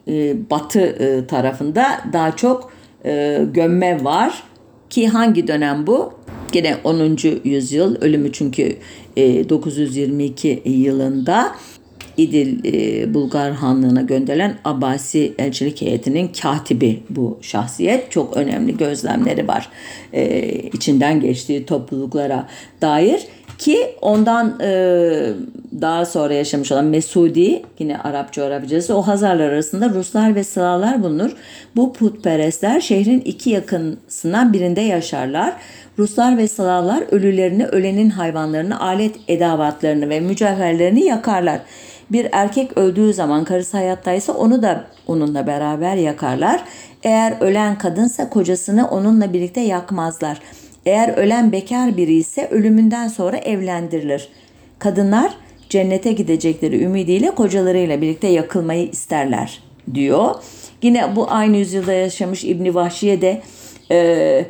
[0.08, 2.72] e, batı e, tarafında daha çok
[3.04, 4.42] e, gömme var
[4.90, 6.12] ki hangi dönem bu?
[6.52, 7.18] Gene 10.
[7.44, 8.76] yüzyıl ölümü çünkü
[9.16, 11.56] e, 922 yılında
[12.16, 18.10] İdil e, Bulgar Hanlığı'na gönderilen Abbasi elçilik heyetinin katibi bu şahsiyet.
[18.10, 19.68] Çok önemli gözlemleri var
[20.12, 22.48] e, içinden geçtiği topluluklara
[22.82, 23.26] dair.
[23.60, 24.70] Ki ondan e,
[25.80, 31.30] daha sonra yaşamış olan Mesudi yine Arap coğrafyacısı o Hazarlar arasında Ruslar ve Slavlar bulunur.
[31.76, 35.54] Bu putperestler şehrin iki yakınsından birinde yaşarlar.
[35.98, 41.60] Ruslar ve Slavlar ölülerini, ölenin hayvanlarını, alet edavatlarını ve mücevherlerini yakarlar.
[42.10, 46.64] Bir erkek öldüğü zaman karısı hayattaysa onu da onunla beraber yakarlar.
[47.02, 50.40] Eğer ölen kadınsa kocasını onunla birlikte yakmazlar.
[50.86, 54.28] Eğer ölen bekar biri ise ölümünden sonra evlendirilir.
[54.78, 55.32] Kadınlar
[55.68, 59.62] cennete gidecekleri ümidiyle kocalarıyla birlikte yakılmayı isterler
[59.94, 60.34] diyor.
[60.82, 63.42] Yine bu aynı yüzyılda yaşamış İbni Vahşiye de
[63.90, 64.44] e,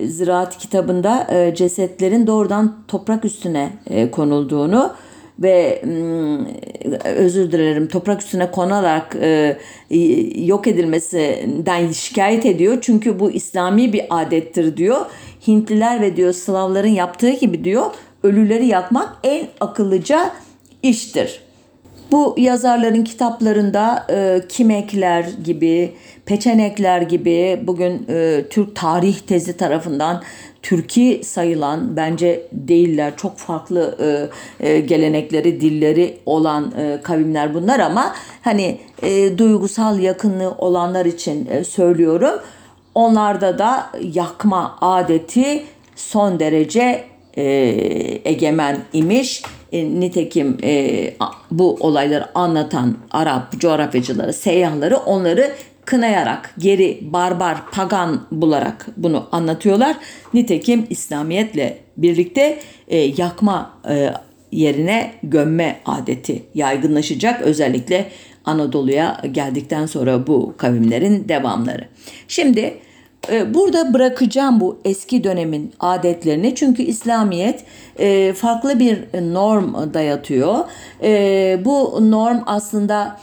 [0.00, 4.92] Ziraat kitabında e, cesetlerin doğrudan toprak üstüne e, konulduğunu
[5.38, 6.46] ve hmm,
[7.04, 9.56] özür dilerim toprak üstüne konarak e,
[10.34, 12.78] yok edilmesinden şikayet ediyor.
[12.80, 15.00] Çünkü bu İslami bir adettir diyor.
[15.46, 17.90] Hintliler ve diyor Slavların yaptığı gibi diyor
[18.22, 20.30] ölüleri yakmak en akıllıca
[20.82, 21.40] iştir.
[22.12, 25.92] Bu yazarların kitaplarında e, kimekler gibi,
[26.26, 30.22] peçenekler gibi bugün e, Türk tarih tezi tarafından
[30.62, 33.12] Türkiye sayılan bence değiller.
[33.16, 33.96] Çok farklı
[34.60, 41.46] e, e, gelenekleri, dilleri olan e, kavimler bunlar ama hani e, duygusal yakınlığı olanlar için
[41.50, 42.40] e, söylüyorum.
[42.94, 45.64] Onlarda da yakma adeti
[45.96, 47.04] son derece
[47.36, 47.44] e,
[48.24, 49.42] egemen imiş.
[49.72, 51.14] E, nitekim e,
[51.50, 55.52] bu olayları anlatan Arap coğrafyacıları, seyyahları onları
[55.84, 59.96] kınayarak, geri, barbar, pagan bularak bunu anlatıyorlar.
[60.34, 64.12] Nitekim İslamiyetle birlikte e, yakma e,
[64.52, 67.40] yerine gömme adeti yaygınlaşacak.
[67.40, 68.10] Özellikle
[68.44, 71.84] Anadolu'ya geldikten sonra bu kavimlerin devamları.
[72.28, 72.78] Şimdi
[73.30, 77.64] e, Burada bırakacağım bu eski dönemin adetlerini çünkü İslamiyet
[77.98, 78.98] e, farklı bir
[79.34, 80.58] norm dayatıyor.
[81.02, 83.20] E, bu norm aslında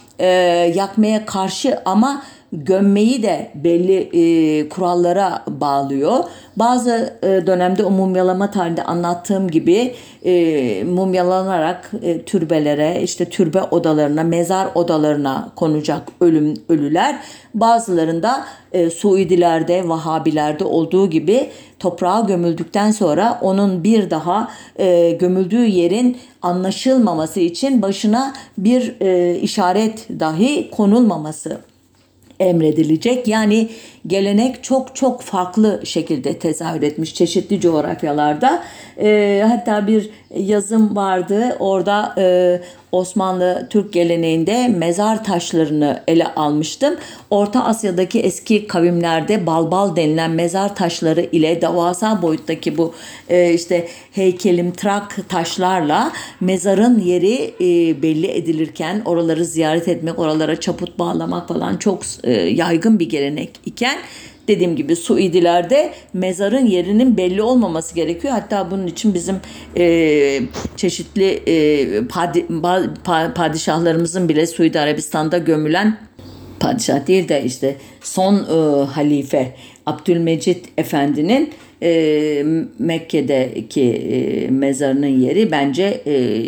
[0.76, 6.24] yakmaya karşı ama gömmeyi de belli e, kurallara bağlıyor.
[6.56, 14.24] Bazı e, dönemde o mumyalama tarihinde anlattığım gibi e, mumyalanarak e, türbelere, işte türbe odalarına,
[14.24, 17.20] mezar odalarına konacak ölüm ölüler.
[17.54, 26.18] Bazılarında e, Suudilerde, Vahabilerde olduğu gibi toprağa gömüldükten sonra onun bir daha e, gömüldüğü yerin
[26.42, 31.69] anlaşılmaması için başına bir e, işaret dahi konulmaması
[32.40, 33.28] emredilecek.
[33.28, 33.70] Yani
[34.08, 38.64] gelenek çok çok farklı şekilde tezahür etmiş çeşitli coğrafyalarda.
[39.02, 42.60] E, hatta bir yazım vardı orada e,
[42.92, 46.96] Osmanlı Türk geleneğinde mezar taşlarını ele almıştım.
[47.30, 52.94] Orta Asya'daki eski kavimlerde balbal denilen mezar taşları ile devasa boyuttaki bu
[53.30, 61.00] e, işte heykelim trak taşlarla mezarın yeri e, belli edilirken oraları ziyaret etmek, oralara çaput
[61.00, 64.00] bağlamak falan çok e, yaygın bir gelenek iken
[64.50, 68.34] dediğim gibi Suudilerde mezarın yerinin belli olmaması gerekiyor.
[68.34, 69.36] Hatta bunun için bizim
[69.78, 70.42] e,
[70.76, 72.46] çeşitli e, padi,
[73.04, 75.98] pa, padişahlarımızın bile Suudi Arabistan'da gömülen
[76.60, 82.46] padişah değil de işte son e, halife Abdülmecit Efendi'nin e,
[82.80, 86.44] Mekke'deki e, mezarının yeri bence e,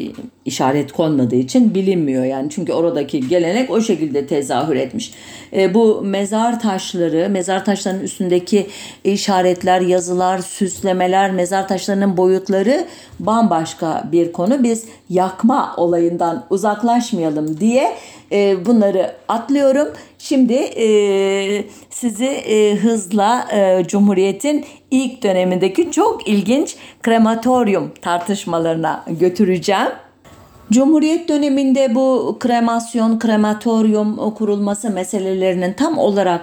[0.45, 5.13] işaret konmadığı için bilinmiyor yani çünkü oradaki gelenek o şekilde tezahür etmiş.
[5.53, 8.67] E, bu mezar taşları, mezar taşlarının üstündeki
[9.03, 12.85] işaretler, yazılar, süslemeler, mezar taşlarının boyutları
[13.19, 14.63] bambaşka bir konu.
[14.63, 17.95] Biz yakma olayından uzaklaşmayalım diye
[18.31, 19.87] e, bunları atlıyorum.
[20.17, 29.89] Şimdi e, sizi e, hızla e, Cumhuriyet'in ilk dönemindeki çok ilginç krematorium tartışmalarına götüreceğim.
[30.71, 36.41] Cumhuriyet döneminde bu kremasyon, krematorium kurulması meselelerinin tam olarak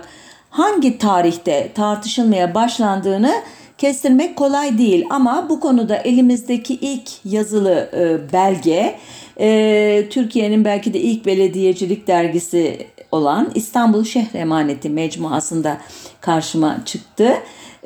[0.51, 3.33] hangi tarihte tartışılmaya başlandığını
[3.79, 8.99] kestirmek kolay değil ama bu konuda elimizdeki ilk yazılı e, belge
[9.41, 15.79] e, Türkiye'nin belki de ilk belediyecilik dergisi olan İstanbul Şehir Emaneti mecmuasında
[16.21, 17.35] karşıma çıktı.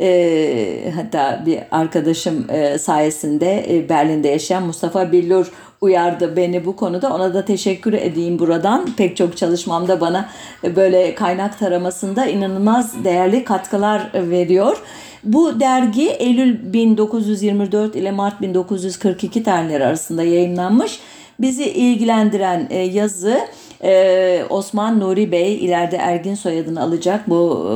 [0.01, 2.47] E, hatta bir arkadaşım
[2.79, 5.53] sayesinde Berlin'de yaşayan Mustafa Billur
[5.83, 7.15] uyardı beni bu konuda.
[7.15, 8.87] Ona da teşekkür edeyim buradan.
[8.97, 10.29] Pek çok çalışmamda bana
[10.77, 14.83] böyle kaynak taramasında inanılmaz değerli katkılar veriyor.
[15.25, 21.01] Bu dergi Eylül 1924 ile Mart 1942 tarihleri arasında yayınlanmış.
[21.41, 23.41] Bizi ilgilendiren e, yazı
[23.85, 27.69] ee, Osman Nuri Bey ileride Ergin soyadını alacak bu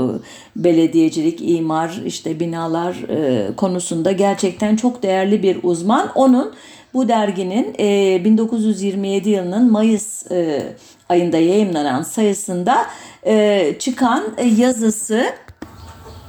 [0.56, 6.12] e, belediyecilik, imar, işte binalar e, konusunda gerçekten çok değerli bir uzman.
[6.14, 6.54] Onun
[6.96, 10.62] bu derginin e, 1927 yılının Mayıs e,
[11.08, 12.86] ayında yayınlanan sayısında
[13.26, 14.24] e, çıkan
[14.56, 15.24] yazısı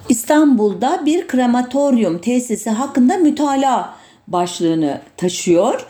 [0.09, 3.93] İstanbul'da bir krematoryum tesisi hakkında mütalaa
[4.27, 5.87] başlığını taşıyor.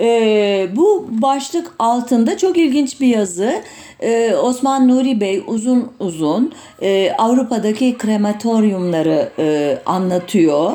[0.00, 3.62] E, bu başlık altında çok ilginç bir yazı.
[4.00, 10.72] E, Osman Nuri Bey uzun uzun e, Avrupa'daki krematoryumları e, anlatıyor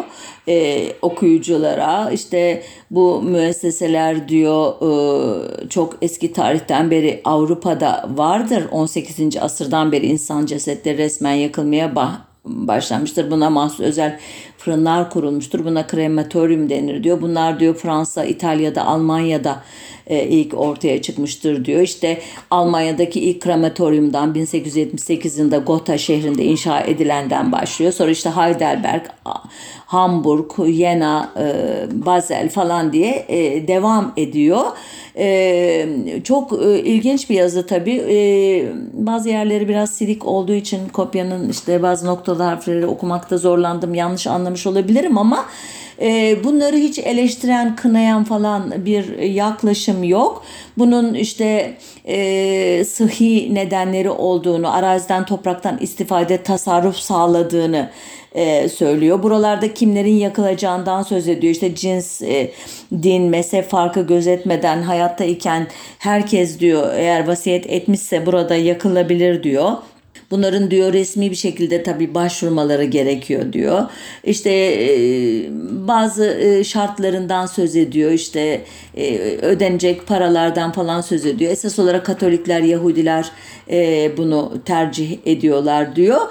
[0.48, 2.12] e, okuyuculara.
[2.12, 8.64] İşte bu müesseseler diyor e, çok eski tarihten beri Avrupa'da vardır.
[8.72, 9.38] 18.
[9.42, 13.32] asırdan beri insan cesetleri resmen yakılmaya bah başlanmıştır.
[13.32, 14.20] Buna mahsus özel
[14.58, 15.66] fırınlar kurulmuştur.
[15.66, 17.22] Buna krematoryum denir diyor.
[17.22, 19.64] Bunlar diyor Fransa, İtalya'da, Almanya'da
[20.08, 21.82] e, ilk ortaya çıkmıştır diyor.
[21.82, 27.92] İşte Almanya'daki ilk krematoryumdan 1878 yılında Gotha şehrinde inşa edilenden başlıyor.
[27.92, 29.06] Sonra işte Heidelberg,
[29.86, 31.46] Hamburg, Jena, e,
[32.06, 34.66] Basel falan diye e, devam ediyor.
[35.18, 35.88] E,
[36.24, 38.04] çok e, ilginç bir yazı tabii.
[38.10, 38.18] E,
[38.94, 43.96] bazı yerleri biraz silik olduğu için kopyanın işte bazı noktalı harfleri okumakta zorlandım.
[43.96, 45.46] Yanlış anlamış olabilirim ama
[46.02, 50.44] e, bunları hiç eleştiren, kınayan falan bir yaklaşım yok.
[50.78, 57.90] Bunun işte e, sıhhi nedenleri olduğunu, araziden, topraktan istifade, tasarruf sağladığını
[58.36, 59.24] e, söylüyor.
[59.24, 61.54] Buralarda kimlerin yakılacağından söz ediyor.
[61.54, 62.52] İşte cins, e,
[63.04, 65.68] din, mezhep farkı gözetmeden hayatta iken
[66.00, 69.72] herkes diyor eğer vasiyet etmişse burada yakılabilir diyor.
[70.32, 73.84] Bunların diyor resmi bir şekilde tabii başvurmaları gerekiyor diyor.
[74.24, 74.90] İşte e,
[75.88, 78.12] bazı e, şartlarından söz ediyor.
[78.12, 78.62] İşte
[78.98, 81.52] e, ödenecek paralardan falan söz ediyor.
[81.52, 83.32] Esas olarak Katolikler, Yahudiler
[84.18, 86.22] bunu tercih ediyorlar diyor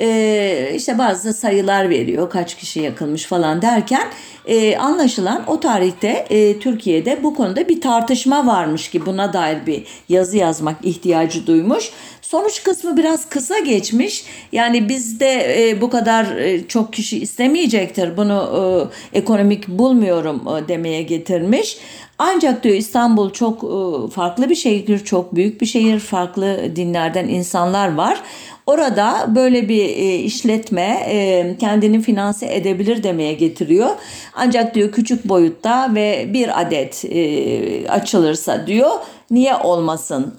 [0.00, 4.08] e, işte bazı sayılar veriyor kaç kişi yakılmış falan derken
[4.46, 9.84] e, anlaşılan o tarihte e, Türkiye'de bu konuda bir tartışma varmış ki buna dair bir
[10.08, 11.90] yazı yazmak ihtiyacı duymuş.
[12.22, 14.24] Sonuç kısmı biraz kısa geçmiş.
[14.52, 18.16] Yani bizde e, bu kadar e, çok kişi istemeyecektir.
[18.16, 21.78] Bunu e, ekonomik bulmuyorum e, demeye getirmiş.
[22.18, 27.94] Ancak diyor İstanbul çok e, farklı bir şehir, çok büyük bir şehir, farklı dinlerden insanlar
[27.94, 28.20] var.
[28.66, 33.90] Orada böyle bir e, işletme e, kendini finanse edebilir demeye getiriyor.
[34.34, 38.90] Ancak diyor küçük boyutta ve bir adet e, açılırsa diyor
[39.30, 40.34] niye olmasın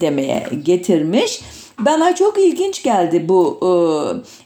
[0.00, 1.40] demeye getirmiş.
[1.78, 3.60] Bana çok ilginç geldi bu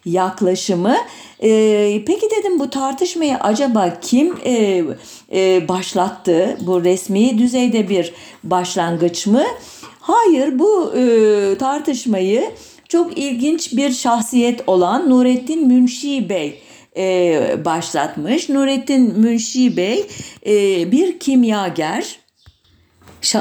[0.05, 0.97] yaklaşımı.
[2.07, 4.37] peki dedim bu tartışmayı acaba kim
[5.69, 6.59] başlattı?
[6.61, 8.13] Bu resmi düzeyde bir
[8.45, 9.45] başlangıç mı?
[10.01, 10.93] Hayır bu
[11.59, 12.51] tartışmayı
[12.95, 16.61] çok ilginç bir şahsiyet olan Nurettin Münşi Bey
[16.97, 18.49] e, başlatmış.
[18.49, 20.07] Nurettin Münşi Bey
[20.47, 20.53] e,
[20.93, 22.19] bir kimyager.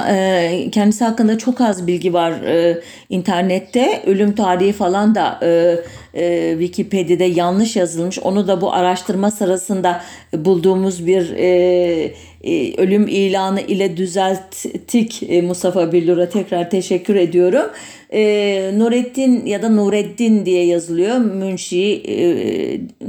[0.09, 4.03] E, kendisi hakkında çok az bilgi var e, internette.
[4.05, 5.79] Ölüm tarihi falan da e,
[6.13, 8.19] e, Wikipedia'da yanlış yazılmış.
[8.19, 10.01] Onu da bu araştırma sırasında
[10.33, 17.65] bulduğumuz bir e, e, ölüm ilanı ile düzelttik e, Mustafa Billur'a tekrar teşekkür ediyorum.
[18.13, 21.17] E, Nurettin ya da Nureddin diye yazılıyor.
[21.17, 22.15] Münşi, e,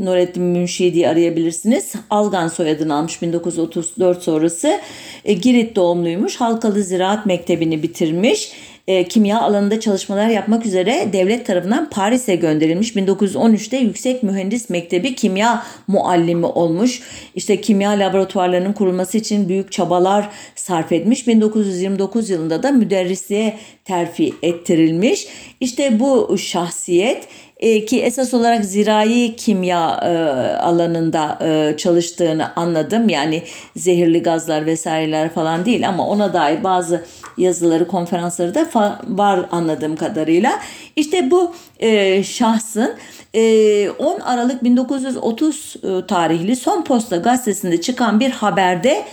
[0.05, 1.93] Nurettin Münşi diye arayabilirsiniz.
[2.11, 4.81] Algan soyadını almış 1934 sonrası.
[5.25, 6.37] E, Girit doğumluymuş.
[6.37, 8.53] Halkalı Ziraat Mektebi'ni bitirmiş
[8.87, 12.97] e, kimya alanında çalışmalar yapmak üzere devlet tarafından Paris'e gönderilmiş.
[12.97, 17.03] 1913'te Yüksek Mühendis Mektebi kimya muallimi olmuş.
[17.35, 21.27] İşte kimya laboratuvarlarının kurulması için büyük çabalar sarf etmiş.
[21.27, 25.29] 1929 yılında da müderrisliğe terfi ettirilmiş.
[25.61, 30.09] İşte bu şahsiyet e, ki esas olarak zirai kimya e,
[30.57, 33.09] alanında e, çalıştığını anladım.
[33.09, 33.43] Yani
[33.77, 37.05] zehirli gazlar vesaireler falan değil ama ona dair bazı
[37.39, 38.67] yazıları, konferansları da
[39.09, 40.61] var anladığım kadarıyla.
[40.97, 42.95] İşte bu e, şahsın
[43.35, 49.05] e, 10 Aralık 1930 e, tarihli Son Posta gazetesinde çıkan bir haberde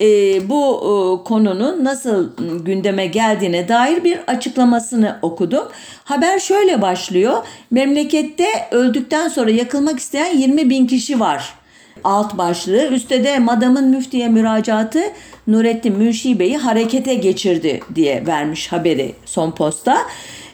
[0.00, 2.30] e, bu e, konunun nasıl
[2.64, 5.68] gündeme geldiğine dair bir açıklamasını okudum.
[6.04, 7.36] Haber şöyle başlıyor.
[7.70, 11.58] Memlekette öldükten sonra yakılmak isteyen 20 bin kişi var
[12.04, 12.88] alt başlığı.
[12.88, 15.00] Üstte de madamın müftiye müracaatı
[15.46, 19.98] Nurettin Münşi Bey'i harekete geçirdi diye vermiş haberi son posta.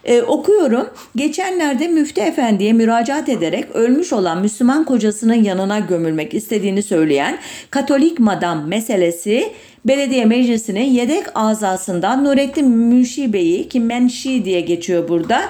[0.04, 0.90] Ee, okuyorum.
[1.16, 7.38] Geçenlerde Müftü Efendi'ye müracaat ederek ölmüş olan Müslüman kocasının yanına gömülmek istediğini söyleyen
[7.70, 9.52] Katolik madam meselesi
[9.84, 15.40] belediye meclisinin yedek azasından Nurettin Münşi Bey'i ki Menşi diye geçiyor burada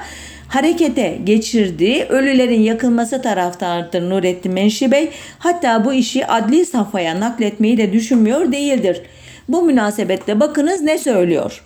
[0.48, 5.10] harekete geçirdiği ölülerin yakılması taraftarıdır Nurettin Menşi Bey.
[5.38, 9.02] Hatta bu işi adli safhaya nakletmeyi de düşünmüyor değildir.
[9.48, 11.62] Bu münasebetle bakınız ne söylüyor.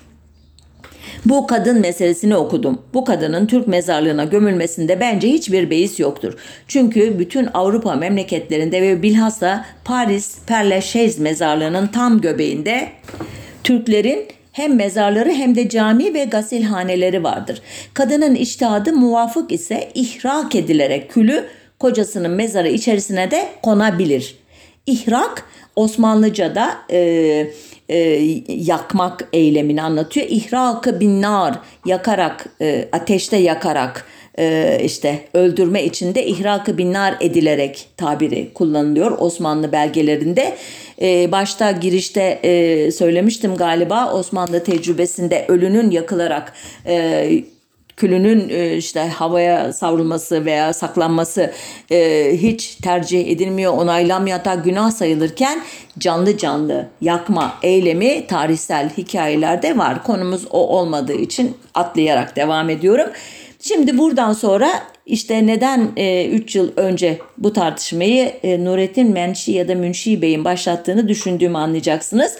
[1.24, 2.82] Bu kadın meselesini okudum.
[2.94, 6.34] Bu kadının Türk mezarlığına gömülmesinde bence hiçbir beis yoktur.
[6.68, 12.88] Çünkü bütün Avrupa memleketlerinde ve bilhassa Paris Lachaise mezarlığının tam göbeğinde
[13.64, 17.62] Türklerin hem mezarları hem de cami ve gasilhaneleri vardır.
[17.94, 21.44] Kadının iştihadı muvafık ise ihrak edilerek külü
[21.78, 24.38] kocasının mezarı içerisine de konabilir.
[24.88, 25.44] İhrak
[25.76, 26.98] Osmanlıca'da e,
[27.88, 27.98] e,
[28.48, 30.26] yakmak eylemini anlatıyor.
[30.30, 34.04] İhrakı bin nar yakarak e, ateşte yakarak
[34.38, 40.56] e, işte öldürme içinde ihrakı bin nar edilerek tabiri kullanılıyor Osmanlı belgelerinde.
[41.02, 46.52] E, başta girişte e, söylemiştim galiba Osmanlı tecrübesinde ölünün yakılarak
[46.86, 47.28] e,
[47.98, 51.52] külünün e, işte havaya savrulması veya saklanması
[51.90, 55.60] e, hiç tercih edilmiyor, onaylanmıyor hatta günah sayılırken
[55.98, 60.04] canlı canlı yakma eylemi tarihsel hikayelerde var.
[60.04, 63.06] Konumuz o olmadığı için atlayarak devam ediyorum.
[63.60, 64.70] Şimdi buradan sonra
[65.06, 70.44] işte neden 3 e, yıl önce bu tartışmayı e, Nurettin Menşi ya da Münşi Bey'in
[70.44, 72.36] başlattığını düşündüğümü anlayacaksınız.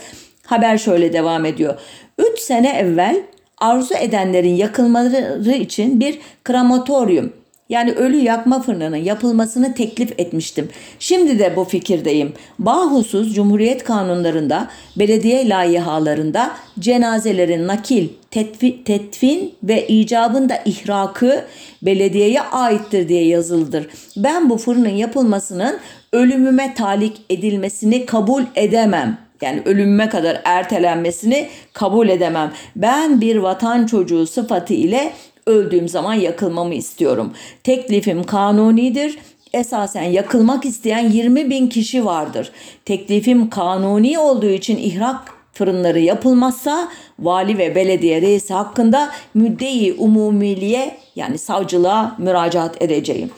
[0.47, 1.75] Haber şöyle devam ediyor.
[2.19, 3.23] 3 sene evvel
[3.61, 7.33] arzu edenlerin yakılmaları için bir krematoryum
[7.69, 10.69] yani ölü yakma fırınının yapılmasını teklif etmiştim.
[10.99, 12.33] Şimdi de bu fikirdeyim.
[12.59, 21.45] Bahusuz Cumhuriyet kanunlarında, belediye layihalarında cenazelerin nakil, tetfi, tetvin ve icabında ihrakı
[21.83, 23.87] belediyeye aittir diye yazılıdır.
[24.17, 25.79] Ben bu fırının yapılmasının
[26.13, 32.53] ölümüme talik edilmesini kabul edemem yani ölümüme kadar ertelenmesini kabul edemem.
[32.77, 35.13] Ben bir vatan çocuğu sıfatı ile
[35.47, 37.33] öldüğüm zaman yakılmamı istiyorum.
[37.65, 39.19] Teklifim kanunidir.
[39.53, 42.53] Esasen yakılmak isteyen 20 bin kişi vardır.
[42.85, 51.39] Teklifim kanuni olduğu için ihrak fırınları yapılmazsa vali ve belediye reisi hakkında müddeyi umumiliğe yani
[51.39, 53.31] savcılığa müracaat edeceğim.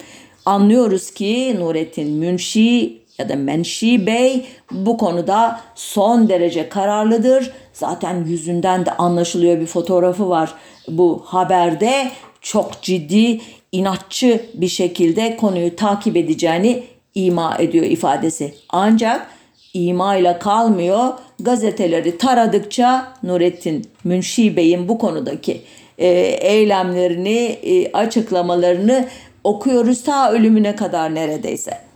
[0.45, 7.51] Anlıyoruz ki Nurettin Münşi ya da Menşi Bey bu konuda son derece kararlıdır.
[7.73, 10.55] Zaten yüzünden de anlaşılıyor bir fotoğrafı var
[10.89, 12.11] bu haberde.
[12.41, 13.41] Çok ciddi,
[13.73, 16.83] inatçı bir şekilde konuyu takip edeceğini
[17.15, 18.55] ima ediyor ifadesi.
[18.69, 19.27] Ancak
[19.75, 21.09] ima ile kalmıyor.
[21.41, 25.61] Gazeteleri taradıkça Nurettin Münşi Bey'in bu konudaki
[25.99, 26.09] e,
[26.41, 29.09] eylemlerini, e, açıklamalarını
[29.45, 31.90] okuyoruz ta ölümüne kadar neredeyse.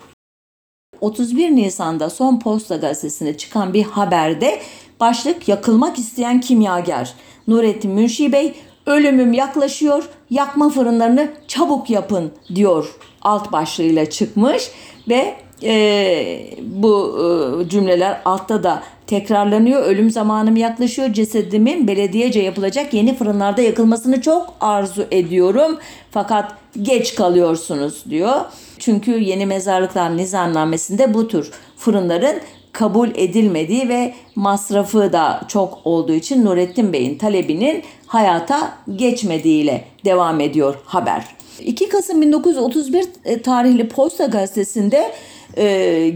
[1.05, 4.61] 31 Nisan'da Son Posta gazetesine çıkan bir haberde
[5.01, 7.15] başlık yakılmak isteyen kimyager
[7.49, 8.55] Nurettin Münşi Bey
[8.87, 14.71] ölümüm yaklaşıyor yakma fırınlarını çabuk yapın diyor alt başlığıyla çıkmış
[15.09, 19.83] ve e, bu e, cümleler altta da tekrarlanıyor.
[19.83, 21.13] Ölüm zamanım yaklaşıyor.
[21.13, 25.79] Cesedimin belediyece yapılacak yeni fırınlarda yakılmasını çok arzu ediyorum.
[26.11, 26.53] Fakat
[26.83, 28.41] geç kalıyorsunuz diyor.
[28.79, 32.41] Çünkü yeni mezarlıklar nizamnamesinde bu tür fırınların
[32.72, 40.75] kabul edilmediği ve masrafı da çok olduğu için Nurettin Bey'in talebinin hayata geçmediğiyle devam ediyor
[40.85, 41.25] haber.
[41.61, 45.12] 2 Kasım 1931 e, tarihli Posta Gazetesi'nde
[45.57, 45.66] e,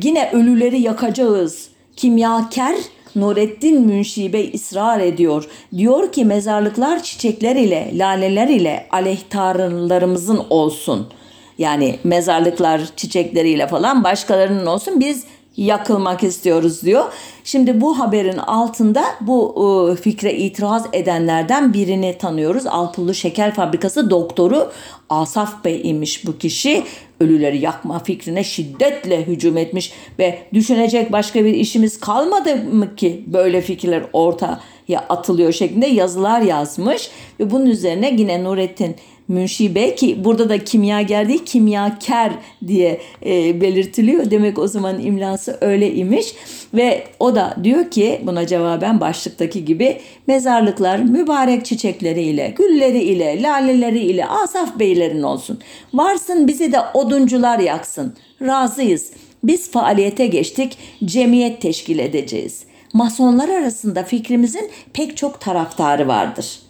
[0.03, 1.69] yine ölüleri yakacağız.
[1.97, 2.77] Kimyaker
[3.17, 5.49] Nurettin Münşi Bey ısrar ediyor.
[5.77, 11.09] Diyor ki mezarlıklar çiçekler ile, laleler ile aleyhtarlarımızın olsun.
[11.59, 15.01] Yani mezarlıklar çiçekleriyle falan başkalarının olsun.
[15.01, 15.25] Biz
[15.59, 17.05] yakılmak istiyoruz diyor.
[17.45, 19.55] Şimdi bu haberin altında bu
[19.93, 22.67] e, fikre itiraz edenlerden birini tanıyoruz.
[22.67, 24.73] Alpullu Şeker Fabrikası doktoru
[25.11, 26.85] Asaf Bey imiş bu kişi.
[27.21, 33.61] Ölüleri yakma fikrine şiddetle hücum etmiş ve düşünecek başka bir işimiz kalmadı mı ki böyle
[33.61, 38.97] fikirler ortaya atılıyor şeklinde yazılar yazmış ve bunun üzerine yine Nurettin
[39.29, 42.33] münşibe ki burada da kimyager değil kimyaker
[42.67, 44.31] diye e, belirtiliyor.
[44.31, 46.35] Demek o zaman imlası öyle imiş
[46.75, 54.79] ve o da diyor ki buna cevaben başlıktaki gibi mezarlıklar mübarek çiçekleriyle, gülleriyle, laleleriyle Asaf
[54.79, 55.59] beylerin olsun.
[55.95, 58.15] Varsın bizi de oduncular yaksın.
[58.43, 59.11] Razıyız.
[59.45, 62.65] Biz faaliyete geçtik, cemiyet teşkil edeceğiz.
[62.93, 66.68] Masonlar arasında fikrimizin pek çok taraftarı vardır.''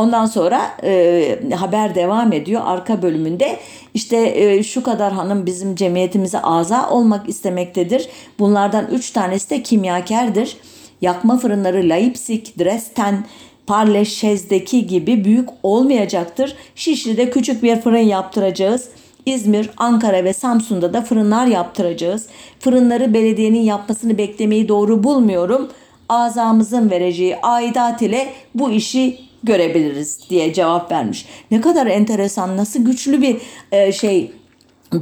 [0.00, 2.62] Ondan sonra e, haber devam ediyor.
[2.64, 3.56] Arka bölümünde
[3.94, 8.08] işte e, şu kadar hanım bizim cemiyetimize aza olmak istemektedir.
[8.38, 10.56] Bunlardan üç tanesi de kimyakerdir.
[11.00, 13.24] Yakma fırınları Leipzig, Dresden,
[13.66, 16.56] Parleşez'deki gibi büyük olmayacaktır.
[16.74, 18.88] Şişli'de küçük bir fırın yaptıracağız.
[19.26, 22.26] İzmir, Ankara ve Samsun'da da fırınlar yaptıracağız.
[22.60, 25.68] Fırınları belediyenin yapmasını beklemeyi doğru bulmuyorum.
[26.08, 31.26] Azamızın vereceği aidat ile bu işi görebiliriz diye cevap vermiş.
[31.50, 33.36] Ne kadar enteresan, nasıl güçlü bir
[33.72, 34.32] e, şey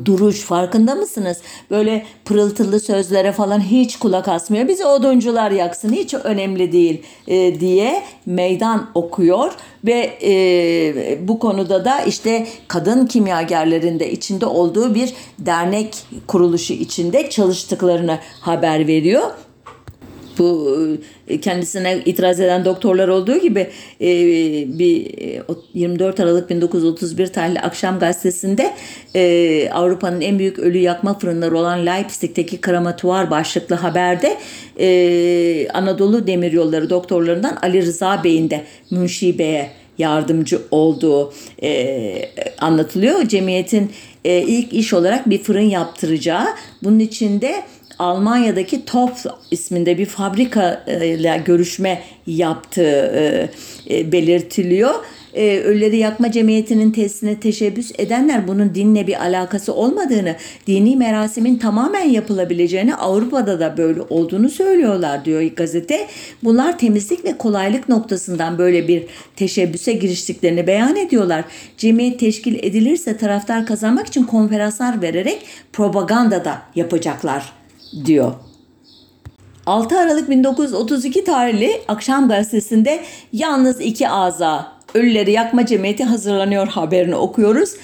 [0.05, 1.39] duruş farkında mısınız?
[1.71, 4.69] Böyle pırıltılı sözlere falan hiç kulak asmıyor.
[4.69, 9.53] Bizi oduncular yaksın hiç önemli değil e, diye meydan okuyor
[9.85, 18.19] ve e, bu konuda da işte kadın kimyagerlerinde içinde olduğu bir dernek kuruluşu içinde çalıştıklarını
[18.41, 19.23] haber veriyor
[20.39, 20.79] bu
[21.29, 23.67] e, kendisine itiraz eden doktorlar olduğu gibi
[24.01, 24.09] e,
[24.79, 25.15] bir
[25.75, 28.75] 24 e, Aralık 1931 tarihli Akşam Gazetesi'nde
[29.73, 34.39] Avrupa'nın en büyük ölü yakma fırınları olan Leipzig'teki krematuar başlıklı haberde
[35.75, 41.33] Anadolu Demiryolları doktorlarından Ali Rıza Bey'in de Münşi Bey'e yardımcı olduğu
[42.59, 43.29] anlatılıyor.
[43.29, 43.91] Cemiyetin
[44.25, 46.47] ilk iş olarak bir fırın yaptıracağı,
[46.83, 47.63] bunun içinde
[47.99, 53.51] Almanya'daki Topf isminde bir fabrika ile görüşme yaptığı e,
[53.91, 54.95] e, belirtiliyor.
[55.35, 60.37] E, Ölüleri Yakma Cemiyeti'nin tesisine teşebbüs edenler bunun dinle bir alakası olmadığını,
[60.67, 66.07] dini merasimin tamamen yapılabileceğini, Avrupa'da da böyle olduğunu söylüyorlar diyor gazete.
[66.45, 71.45] Bunlar temizlik ve kolaylık noktasından böyle bir teşebbüse giriştiklerini beyan ediyorlar.
[71.77, 77.58] Cemiyet teşkil edilirse taraftar kazanmak için konferanslar vererek propaganda da yapacaklar
[78.05, 78.33] diyor.
[79.67, 83.01] 6 Aralık 1932 tarihli Akşam Gazetesi'nde
[83.33, 87.75] yalnız iki aza ölüleri yakma cemiyeti hazırlanıyor haberini okuyoruz.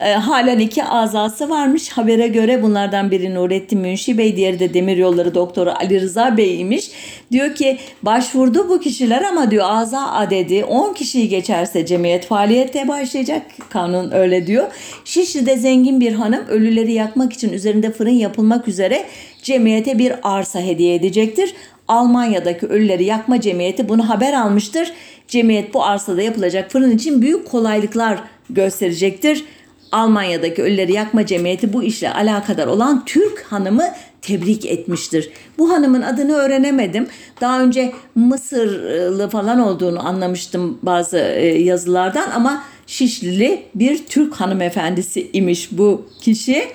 [0.00, 1.88] E, halen iki azası varmış.
[1.88, 6.90] Habere göre bunlardan biri Nurettin Münşi Bey, diğeri de Demiryolları Doktoru Ali Rıza Bey imiş.
[7.32, 13.42] Diyor ki başvurdu bu kişiler ama diyor aza adedi 10 kişiyi geçerse cemiyet faaliyete başlayacak.
[13.68, 14.66] Kanun öyle diyor.
[15.04, 19.04] Şişli'de zengin bir hanım ölüleri yakmak için üzerinde fırın yapılmak üzere
[19.50, 21.54] cemiyete bir arsa hediye edecektir.
[21.88, 24.92] Almanya'daki ölüleri yakma cemiyeti bunu haber almıştır.
[25.28, 28.18] Cemiyet bu arsada yapılacak fırın için büyük kolaylıklar
[28.50, 29.44] gösterecektir.
[29.92, 33.84] Almanya'daki Ölüleri Yakma Cemiyeti bu işle alakadar olan Türk hanımı
[34.22, 35.30] tebrik etmiştir.
[35.58, 37.06] Bu hanımın adını öğrenemedim.
[37.40, 45.68] Daha önce Mısırlı falan olduğunu anlamıştım bazı e, yazılardan ama Şişlili bir Türk hanımefendisi imiş
[45.72, 46.68] bu kişi.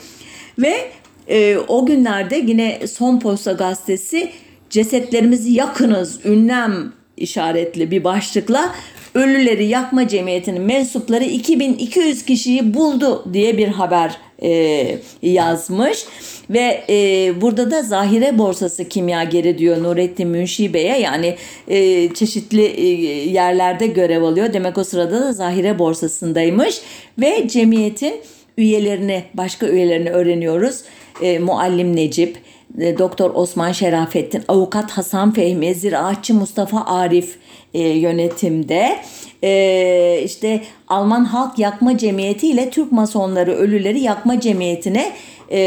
[0.59, 0.91] Ve
[1.27, 4.31] e, o günlerde yine Son Posta gazetesi
[4.69, 8.75] cesetlerimizi yakınız ünlem işaretli bir başlıkla
[9.15, 16.05] Ölüleri Yakma Cemiyeti'nin mensupları 2200 kişiyi buldu diye bir haber e, yazmış
[16.49, 21.35] ve e, burada da Zahire Borsası kimyageri diyor Nurettin Münşi Bey'e yani
[21.67, 22.87] e, çeşitli e,
[23.29, 24.53] yerlerde görev alıyor.
[24.53, 26.81] Demek o sırada da Zahire Borsası'ndaymış
[27.19, 28.13] ve cemiyetin
[28.57, 30.83] üyelerini başka üyelerini öğreniyoruz.
[31.21, 32.37] E, Muallim Necip,
[32.79, 37.37] e, Doktor Osman Şerafettin, Avukat Hasan Fehmi, Ziraatçı Mustafa Arif
[37.73, 38.99] e, yönetimde.
[39.43, 45.11] E, işte Alman Halk Yakma Cemiyeti ile Türk Masonları Ölüleri Yakma Cemiyeti'ne
[45.49, 45.57] e,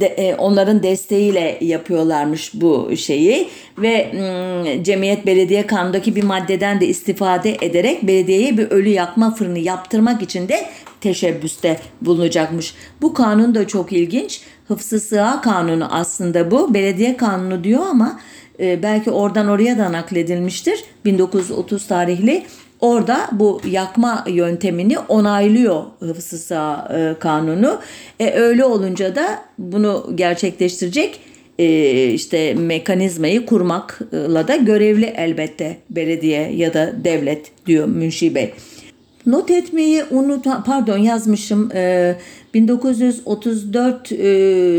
[0.00, 3.48] de, e, onların desteğiyle yapıyorlarmış bu şeyi
[3.78, 9.58] ve m, Cemiyet Belediye Kanunu'ndaki bir maddeden de istifade ederek belediyeye bir ölü yakma fırını
[9.58, 10.64] yaptırmak için de
[11.02, 12.74] teşebbüste bulunacakmış.
[13.02, 14.40] Bu kanun da çok ilginç.
[14.68, 16.74] Hıfzı Sığa Kanunu aslında bu.
[16.74, 18.20] Belediye kanunu diyor ama
[18.60, 20.84] e, belki oradan oraya da nakledilmiştir.
[21.04, 22.46] 1930 tarihli.
[22.80, 27.80] Orada bu yakma yöntemini onaylıyor Hıfzı Sığa e, Kanunu.
[28.20, 31.20] E, öyle olunca da bunu gerçekleştirecek
[31.58, 38.52] e, işte mekanizmayı kurmakla da görevli elbette belediye ya da devlet diyor Münşi Bey.
[39.26, 41.70] Not etmeyi unut pardon yazmışım.
[41.74, 42.16] Ee,
[42.54, 44.16] 1934 e,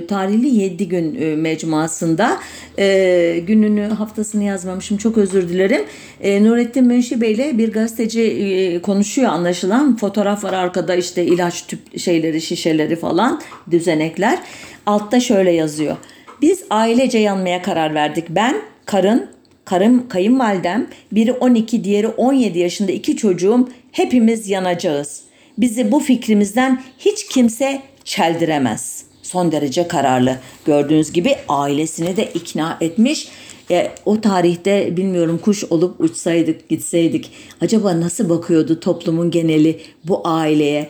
[0.07, 2.39] tarihli 7 gün e, mecmuasında
[2.79, 5.81] e, gününü haftasını yazmamışım çok özür dilerim.
[6.21, 9.97] E, Nurettin Münşi Bey ile bir gazeteci e, konuşuyor anlaşılan.
[9.97, 13.41] Fotoğraf var arkada işte ilaç tüp şeyleri şişeleri falan
[13.71, 14.39] düzenekler.
[14.85, 15.97] Altta şöyle yazıyor.
[16.41, 18.25] Biz ailece yanmaya karar verdik.
[18.29, 19.27] Ben, karın,
[19.65, 25.21] karım, kayınvalidem, biri 12, diğeri 17 yaşında iki çocuğum hepimiz yanacağız.
[25.57, 30.37] Bizi bu fikrimizden hiç kimse çeldiremez son derece kararlı.
[30.65, 33.27] Gördüğünüz gibi ailesini de ikna etmiş.
[33.71, 37.31] E, o tarihte bilmiyorum kuş olup uçsaydık gitseydik
[37.61, 40.89] acaba nasıl bakıyordu toplumun geneli bu aileye?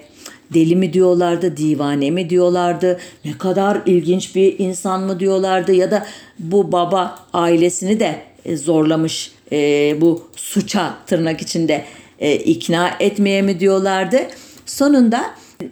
[0.54, 6.06] Deli mi diyorlardı, divane mi diyorlardı, ne kadar ilginç bir insan mı diyorlardı ya da
[6.40, 9.58] bu baba ailesini de e, zorlamış e,
[10.02, 11.86] bu suça tırnak içinde
[12.24, 14.18] e, ikna etmeye mi diyorlardı.
[14.66, 15.26] Sonunda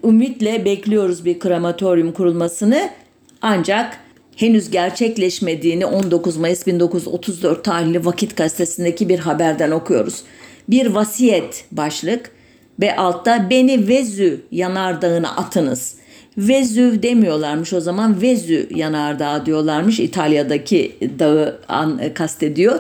[0.04, 2.90] ümitle bekliyoruz bir krematoryum kurulmasını
[3.42, 3.98] ancak
[4.36, 10.24] henüz gerçekleşmediğini 19 Mayıs 1934 tarihli Vakit Gazetesi'ndeki bir haberden okuyoruz.
[10.70, 12.32] Bir vasiyet başlık
[12.80, 15.96] ve altta beni Vezü yanardağına atınız.
[16.38, 22.80] Vezüv demiyorlarmış o zaman Vezü yanardağı diyorlarmış İtalya'daki dağı an, kastediyor.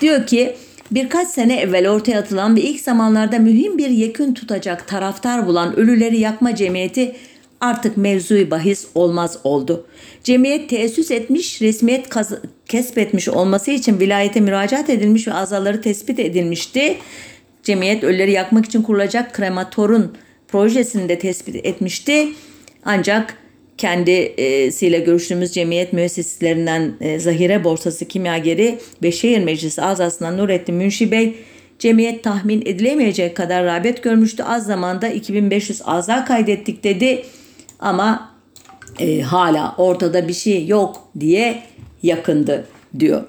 [0.00, 0.56] Diyor ki
[0.94, 6.18] birkaç sene evvel ortaya atılan ve ilk zamanlarda mühim bir yekün tutacak taraftar bulan Ölüleri
[6.18, 7.16] Yakma Cemiyeti
[7.60, 9.86] artık mevzui bahis olmaz oldu.
[10.24, 16.96] Cemiyet teessüs etmiş, resmiyet kaz- kesbetmiş olması için vilayete müracaat edilmiş ve azaları tespit edilmişti.
[17.62, 20.16] Cemiyet ölüleri yakmak için kurulacak krematorun
[20.48, 22.28] projesini de tespit etmişti.
[22.84, 23.36] Ancak
[23.82, 31.34] kendisiyle görüştüğümüz cemiyet müesseslerinden e, Zahire Borsası Kimyageri ve Meclisi azasından Nurettin Münşi Bey
[31.78, 34.42] cemiyet tahmin edilemeyecek kadar rağbet görmüştü.
[34.42, 37.24] Az zamanda 2500 aza kaydettik dedi
[37.78, 38.32] ama
[38.98, 41.62] e, hala ortada bir şey yok diye
[42.02, 42.66] yakındı
[42.98, 43.22] diyor.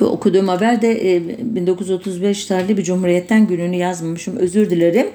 [0.00, 5.06] Bu okuduğum haber de e, 1935 tarihli bir cumhuriyetten gününü yazmamışım özür dilerim.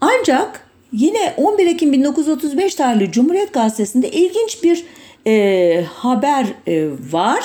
[0.00, 0.65] Ancak
[0.96, 4.84] yine 11 Ekim 1935 tarihli Cumhuriyet Gazetesi'nde ilginç bir
[5.26, 7.44] e, haber e, var.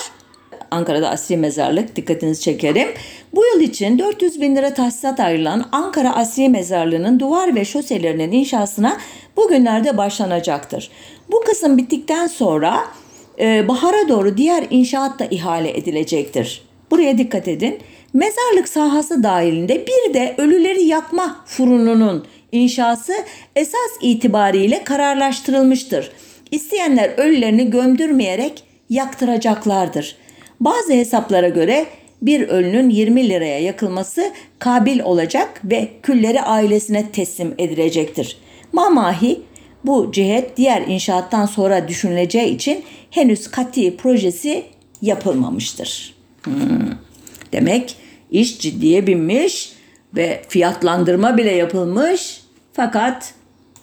[0.71, 2.87] Ankara'da Asri Mezarlık dikkatinizi çekerim.
[3.33, 8.97] Bu yıl için 400 bin lira tahsisat ayrılan Ankara Asri Mezarlığı'nın duvar ve şoselerinin inşasına
[9.37, 10.89] bugünlerde başlanacaktır.
[11.31, 12.83] Bu kısım bittikten sonra
[13.39, 16.61] e, bahara doğru diğer inşaat da ihale edilecektir.
[16.91, 17.79] Buraya dikkat edin.
[18.13, 23.13] Mezarlık sahası dahilinde bir de ölüleri yakma furununun inşası
[23.55, 26.11] esas itibariyle kararlaştırılmıştır.
[26.51, 30.15] İsteyenler ölülerini gömdürmeyerek yaktıracaklardır.
[30.59, 31.85] Bazı hesaplara göre
[32.21, 38.37] bir ölünün 20 liraya yakılması kabil olacak ve külleri ailesine teslim edilecektir.
[38.73, 39.41] Mamahi
[39.85, 44.63] bu cihet diğer inşaattan sonra düşünüleceği için henüz kati projesi
[45.01, 46.15] yapılmamıştır.
[46.43, 46.53] Hmm.
[47.53, 47.95] Demek
[48.31, 49.73] iş ciddiye binmiş
[50.15, 52.41] ve fiyatlandırma bile yapılmış
[52.73, 53.33] fakat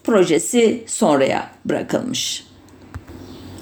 [0.05, 2.45] projesi sonraya bırakılmış.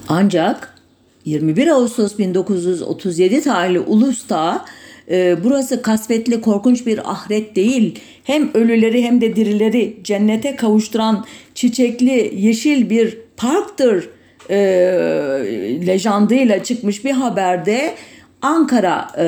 [0.07, 0.77] Ancak
[1.25, 4.65] 21 Ağustos 1937 tarihli Ulus'ta
[5.11, 11.25] e, burası kasvetli korkunç bir ahiret değil hem ölüleri hem de dirileri cennete kavuşturan
[11.55, 14.09] çiçekli yeşil bir parktır
[14.49, 14.57] e,
[15.87, 17.95] lejandıyla çıkmış bir haberde
[18.47, 19.25] Ankara e,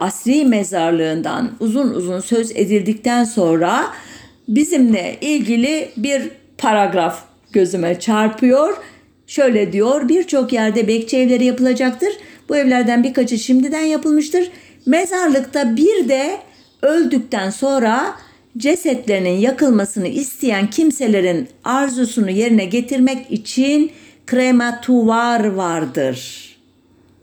[0.00, 3.86] Asri Mezarlığı'ndan uzun uzun söz edildikten sonra
[4.48, 6.22] bizimle ilgili bir
[6.58, 8.76] paragraf gözüme çarpıyor.
[9.26, 12.08] Şöyle diyor birçok yerde bekçi evleri yapılacaktır.
[12.48, 14.50] Bu evlerden birkaçı şimdiden yapılmıştır.
[14.86, 16.36] Mezarlıkta bir de
[16.82, 18.14] öldükten sonra
[18.56, 23.90] cesetlerinin yakılmasını isteyen kimselerin arzusunu yerine getirmek için
[24.26, 26.50] krematuvar vardır.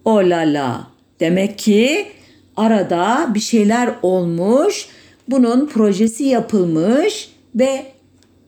[0.05, 0.96] Olala.
[1.19, 2.07] Demek ki
[2.55, 4.87] arada bir şeyler olmuş,
[5.27, 7.85] bunun projesi yapılmış ve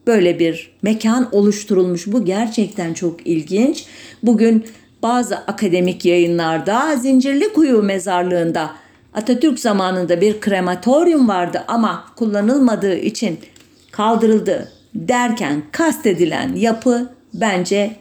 [0.07, 2.07] böyle bir mekan oluşturulmuş.
[2.07, 3.85] Bu gerçekten çok ilginç.
[4.23, 4.65] Bugün
[5.03, 8.71] bazı akademik yayınlarda Zincirli Kuyu Mezarlığı'nda
[9.13, 13.39] Atatürk zamanında bir krematoryum vardı ama kullanılmadığı için
[13.91, 17.95] kaldırıldı derken kastedilen yapı bence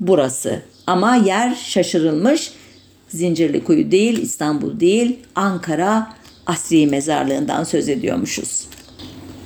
[0.00, 0.62] burası.
[0.86, 2.52] Ama yer şaşırılmış.
[3.12, 6.12] Zincirli Kuyu değil, İstanbul değil, Ankara
[6.46, 8.66] Asri Mezarlığı'ndan söz ediyormuşuz.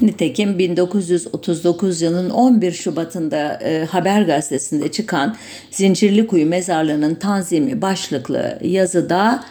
[0.01, 5.37] Nitekim 1939 yılının 11 Şubat'ında e, Haber Gazetesi'nde çıkan
[5.71, 9.45] Zincirli Kuyu Mezarlığı'nın tanzimi başlıklı yazıda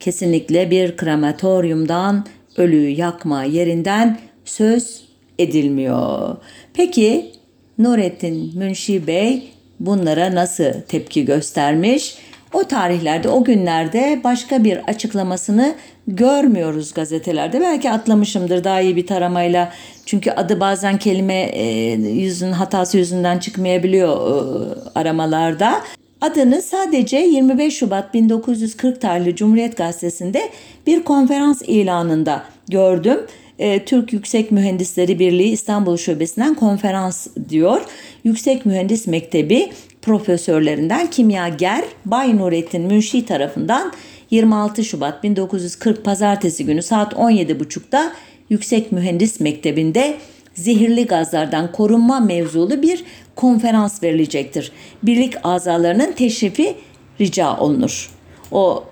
[0.00, 2.26] kesinlikle bir krematoryumdan,
[2.56, 5.00] ölüyü yakma yerinden söz
[5.38, 6.36] edilmiyor.
[6.74, 7.30] Peki
[7.78, 12.16] Nurettin Münşi Bey bunlara nasıl tepki göstermiş?
[12.52, 15.74] O tarihlerde, o günlerde başka bir açıklamasını
[16.06, 17.60] görmüyoruz gazetelerde.
[17.60, 19.72] Belki atlamışımdır daha iyi bir taramayla.
[20.06, 25.82] Çünkü adı bazen kelime e, yüzün hatası yüzünden çıkmayabiliyor e, aramalarda.
[26.20, 30.50] Adını sadece 25 Şubat 1940 tarihli Cumhuriyet Gazetesi'nde
[30.86, 33.18] bir konferans ilanında gördüm.
[33.58, 37.80] E, Türk Yüksek Mühendisleri Birliği İstanbul Şubesi'nden konferans diyor.
[38.24, 39.70] Yüksek Mühendis Mektebi
[40.02, 43.92] profesörlerinden kimyager Bay Nurettin Münşi tarafından
[44.30, 48.12] 26 Şubat 1940 Pazartesi günü saat 17.30'da
[48.50, 50.14] Yüksek Mühendis Mektebi'nde
[50.54, 53.04] zehirli gazlardan korunma mevzulu bir
[53.36, 54.72] konferans verilecektir.
[55.02, 56.74] Birlik azalarının teşrifi
[57.20, 58.10] rica olunur.
[58.50, 58.84] O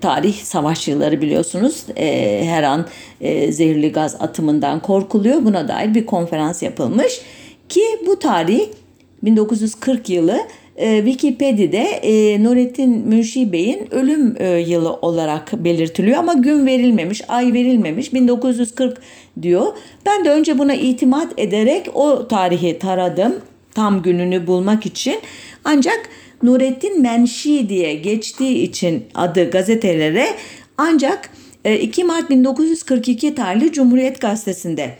[0.00, 1.84] tarih savaş yılları biliyorsunuz.
[1.96, 2.86] E, her an
[3.20, 5.44] e, zehirli gaz atımından korkuluyor.
[5.44, 7.20] Buna dair bir konferans yapılmış
[7.68, 8.68] ki bu tarih
[9.24, 10.40] 1940 yılı
[10.76, 17.52] e, Wikipedia'da e, Nurettin Münşi Bey'in ölüm e, yılı olarak belirtiliyor ama gün verilmemiş, ay
[17.52, 18.12] verilmemiş.
[18.14, 18.98] 1940
[19.42, 19.66] diyor.
[20.06, 23.34] Ben de önce buna itimat ederek o tarihi taradım
[23.74, 25.16] tam gününü bulmak için.
[25.64, 26.08] Ancak
[26.42, 30.26] Nurettin Menşi diye geçtiği için adı gazetelere
[30.78, 31.30] ancak
[31.80, 34.94] 2 Mart 1942 tarihli Cumhuriyet Gazetesi'nde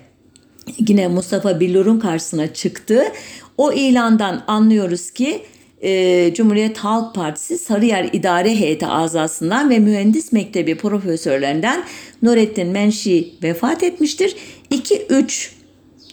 [0.88, 3.04] yine Mustafa Billur'un karşısına çıktı.
[3.58, 5.42] O ilandan anlıyoruz ki
[5.82, 11.84] e, Cumhuriyet Halk Partisi Sarıyer İdare Heyeti azasından ve Mühendis Mektebi profesörlerinden
[12.22, 14.36] Nurettin Menşi vefat etmiştir.
[14.70, 15.50] 2-3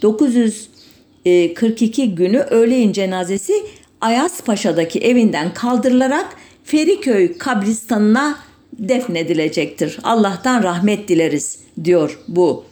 [0.02, 3.54] 942 günü öğleyin cenazesi
[4.02, 8.40] Ayazpaşa'daki evinden kaldırılarak Feriköy kabristanına
[8.80, 10.00] defnedilecektir.
[10.04, 12.66] Allah'tan rahmet dileriz diyor bu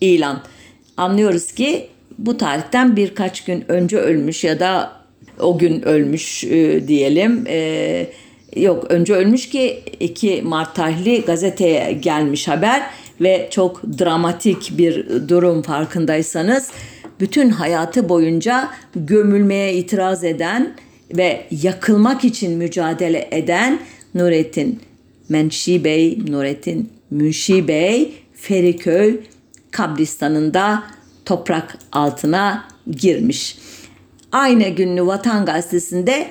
[0.00, 0.42] ilan.
[0.96, 4.92] Anlıyoruz ki bu tarihten birkaç gün önce ölmüş ya da
[5.40, 7.44] o gün ölmüş e, diyelim.
[7.48, 8.06] E,
[8.56, 12.82] yok önce ölmüş ki 2 Mart tarihli gazeteye gelmiş haber
[13.20, 16.70] ve çok dramatik bir durum farkındaysanız
[17.20, 20.74] bütün hayatı boyunca gömülmeye itiraz eden
[21.16, 23.80] ve yakılmak için mücadele eden
[24.14, 24.80] Nurettin
[25.28, 29.20] Menşi Bey, Nurettin Münşi Bey Feriköy
[29.70, 30.82] kabristanında
[31.26, 33.58] toprak altına girmiş.
[34.32, 36.26] Aynı günlü Vatan Gazetesi'nde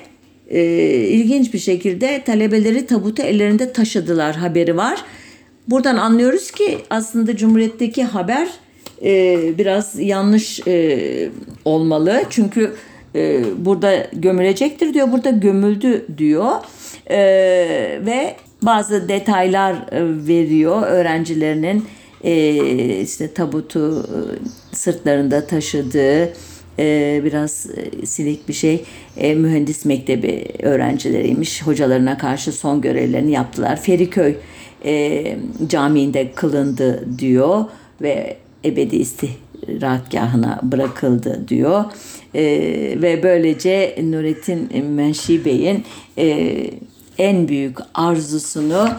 [0.50, 0.64] e,
[1.08, 5.00] ilginç bir şekilde talebeleri tabutu ellerinde taşıdılar haberi var.
[5.68, 8.48] Buradan anlıyoruz ki aslında Cumhuriyet'teki haber
[9.04, 11.30] e, biraz yanlış e,
[11.66, 12.24] olmalı.
[12.30, 12.76] Çünkü
[13.16, 15.12] e, burada gömülecektir diyor.
[15.12, 16.52] Burada gömüldü diyor.
[17.10, 17.18] E,
[18.06, 21.86] ve bazı detaylar e, veriyor öğrencilerinin
[22.26, 24.20] e, işte tabutu e,
[24.76, 26.34] sırtlarında taşıdığı
[26.80, 28.84] e, biraz e, silik bir şey
[29.18, 31.64] e, mühendis mektebi öğrencileriymiş.
[31.64, 33.82] Hocalarına karşı son görevlerini yaptılar.
[33.82, 34.36] Feriköy
[35.68, 37.66] camiinde kılındı diyor
[38.02, 41.84] ve ebedi istirahatgahına bırakıldı diyor.
[43.02, 45.84] Ve böylece Nurettin Menşi Bey'in
[47.18, 48.90] en büyük arzusunu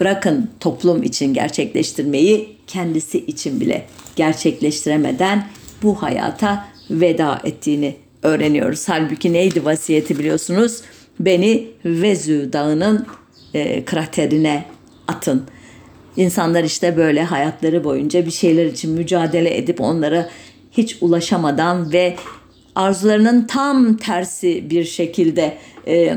[0.00, 3.86] bırakın toplum için gerçekleştirmeyi kendisi için bile
[4.16, 5.46] gerçekleştiremeden
[5.82, 8.88] bu hayata veda ettiğini öğreniyoruz.
[8.88, 10.82] Halbuki neydi vasiyeti biliyorsunuz?
[11.20, 13.06] Beni Vezü Dağı'nın
[13.54, 14.64] e, kraterine
[15.08, 15.44] atın.
[16.16, 20.28] İnsanlar işte böyle hayatları boyunca bir şeyler için mücadele edip onlara
[20.72, 22.16] hiç ulaşamadan ve
[22.74, 26.16] arzularının tam tersi bir şekilde e,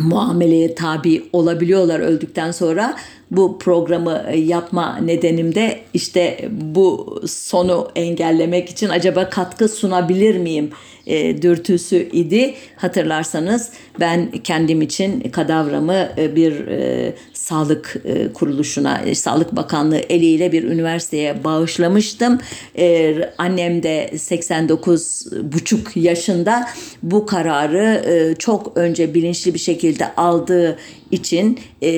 [0.00, 2.96] muameleye tabi olabiliyorlar öldükten sonra.
[3.30, 10.70] Bu programı e, yapma nedenim de işte bu sonu engellemek için acaba katkı sunabilir miyim
[11.06, 12.54] e, dürtüsü idi.
[12.76, 20.52] Hatırlarsanız ben kendim için kadavramı e, bir e, sağlık e, kuruluşuna, e, Sağlık Bakanlığı eliyle
[20.52, 22.38] bir üniversiteye bağışlamıştım.
[22.78, 26.68] E, annem de 89 buçuk yaşında
[27.02, 30.78] bu kararı e, çok önce bilinçli bir şekilde aldığı
[31.10, 31.88] için e,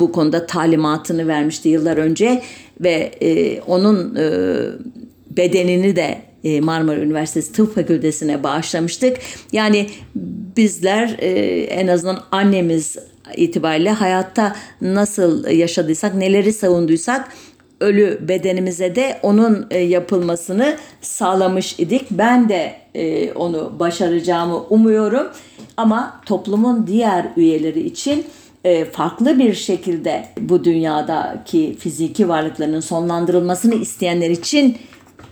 [0.00, 2.42] bu konuda talimatını vermişti yıllar önce
[2.80, 4.26] ve e, onun e,
[5.36, 9.16] bedenini de Marmara Üniversitesi Tıp Fakültesine bağışlamıştık.
[9.52, 9.90] Yani
[10.56, 11.28] bizler e,
[11.62, 12.96] en azından annemiz
[13.36, 17.28] itibariyle hayatta nasıl yaşadıysak, neleri savunduysak
[17.80, 22.10] ölü bedenimize de onun e, yapılmasını sağlamış idik.
[22.10, 22.78] Ben de
[23.34, 25.28] onu başaracağımı umuyorum.
[25.76, 28.24] Ama toplumun diğer üyeleri için
[28.92, 34.76] farklı bir şekilde bu dünyadaki fiziki varlıklarının sonlandırılmasını isteyenler için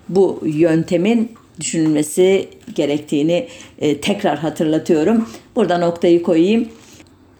[0.08, 3.48] bu yöntemin düşünülmesi gerektiğini
[3.78, 5.28] e, tekrar hatırlatıyorum.
[5.56, 6.68] Burada noktayı koyayım.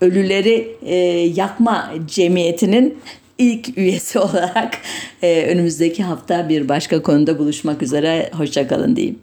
[0.00, 0.94] Ölüleri e,
[1.34, 2.98] yakma cemiyetinin
[3.38, 4.78] ilk üyesi olarak
[5.22, 8.30] e, önümüzdeki hafta bir başka konuda buluşmak üzere.
[8.32, 9.18] Hoşçakalın diyeyim.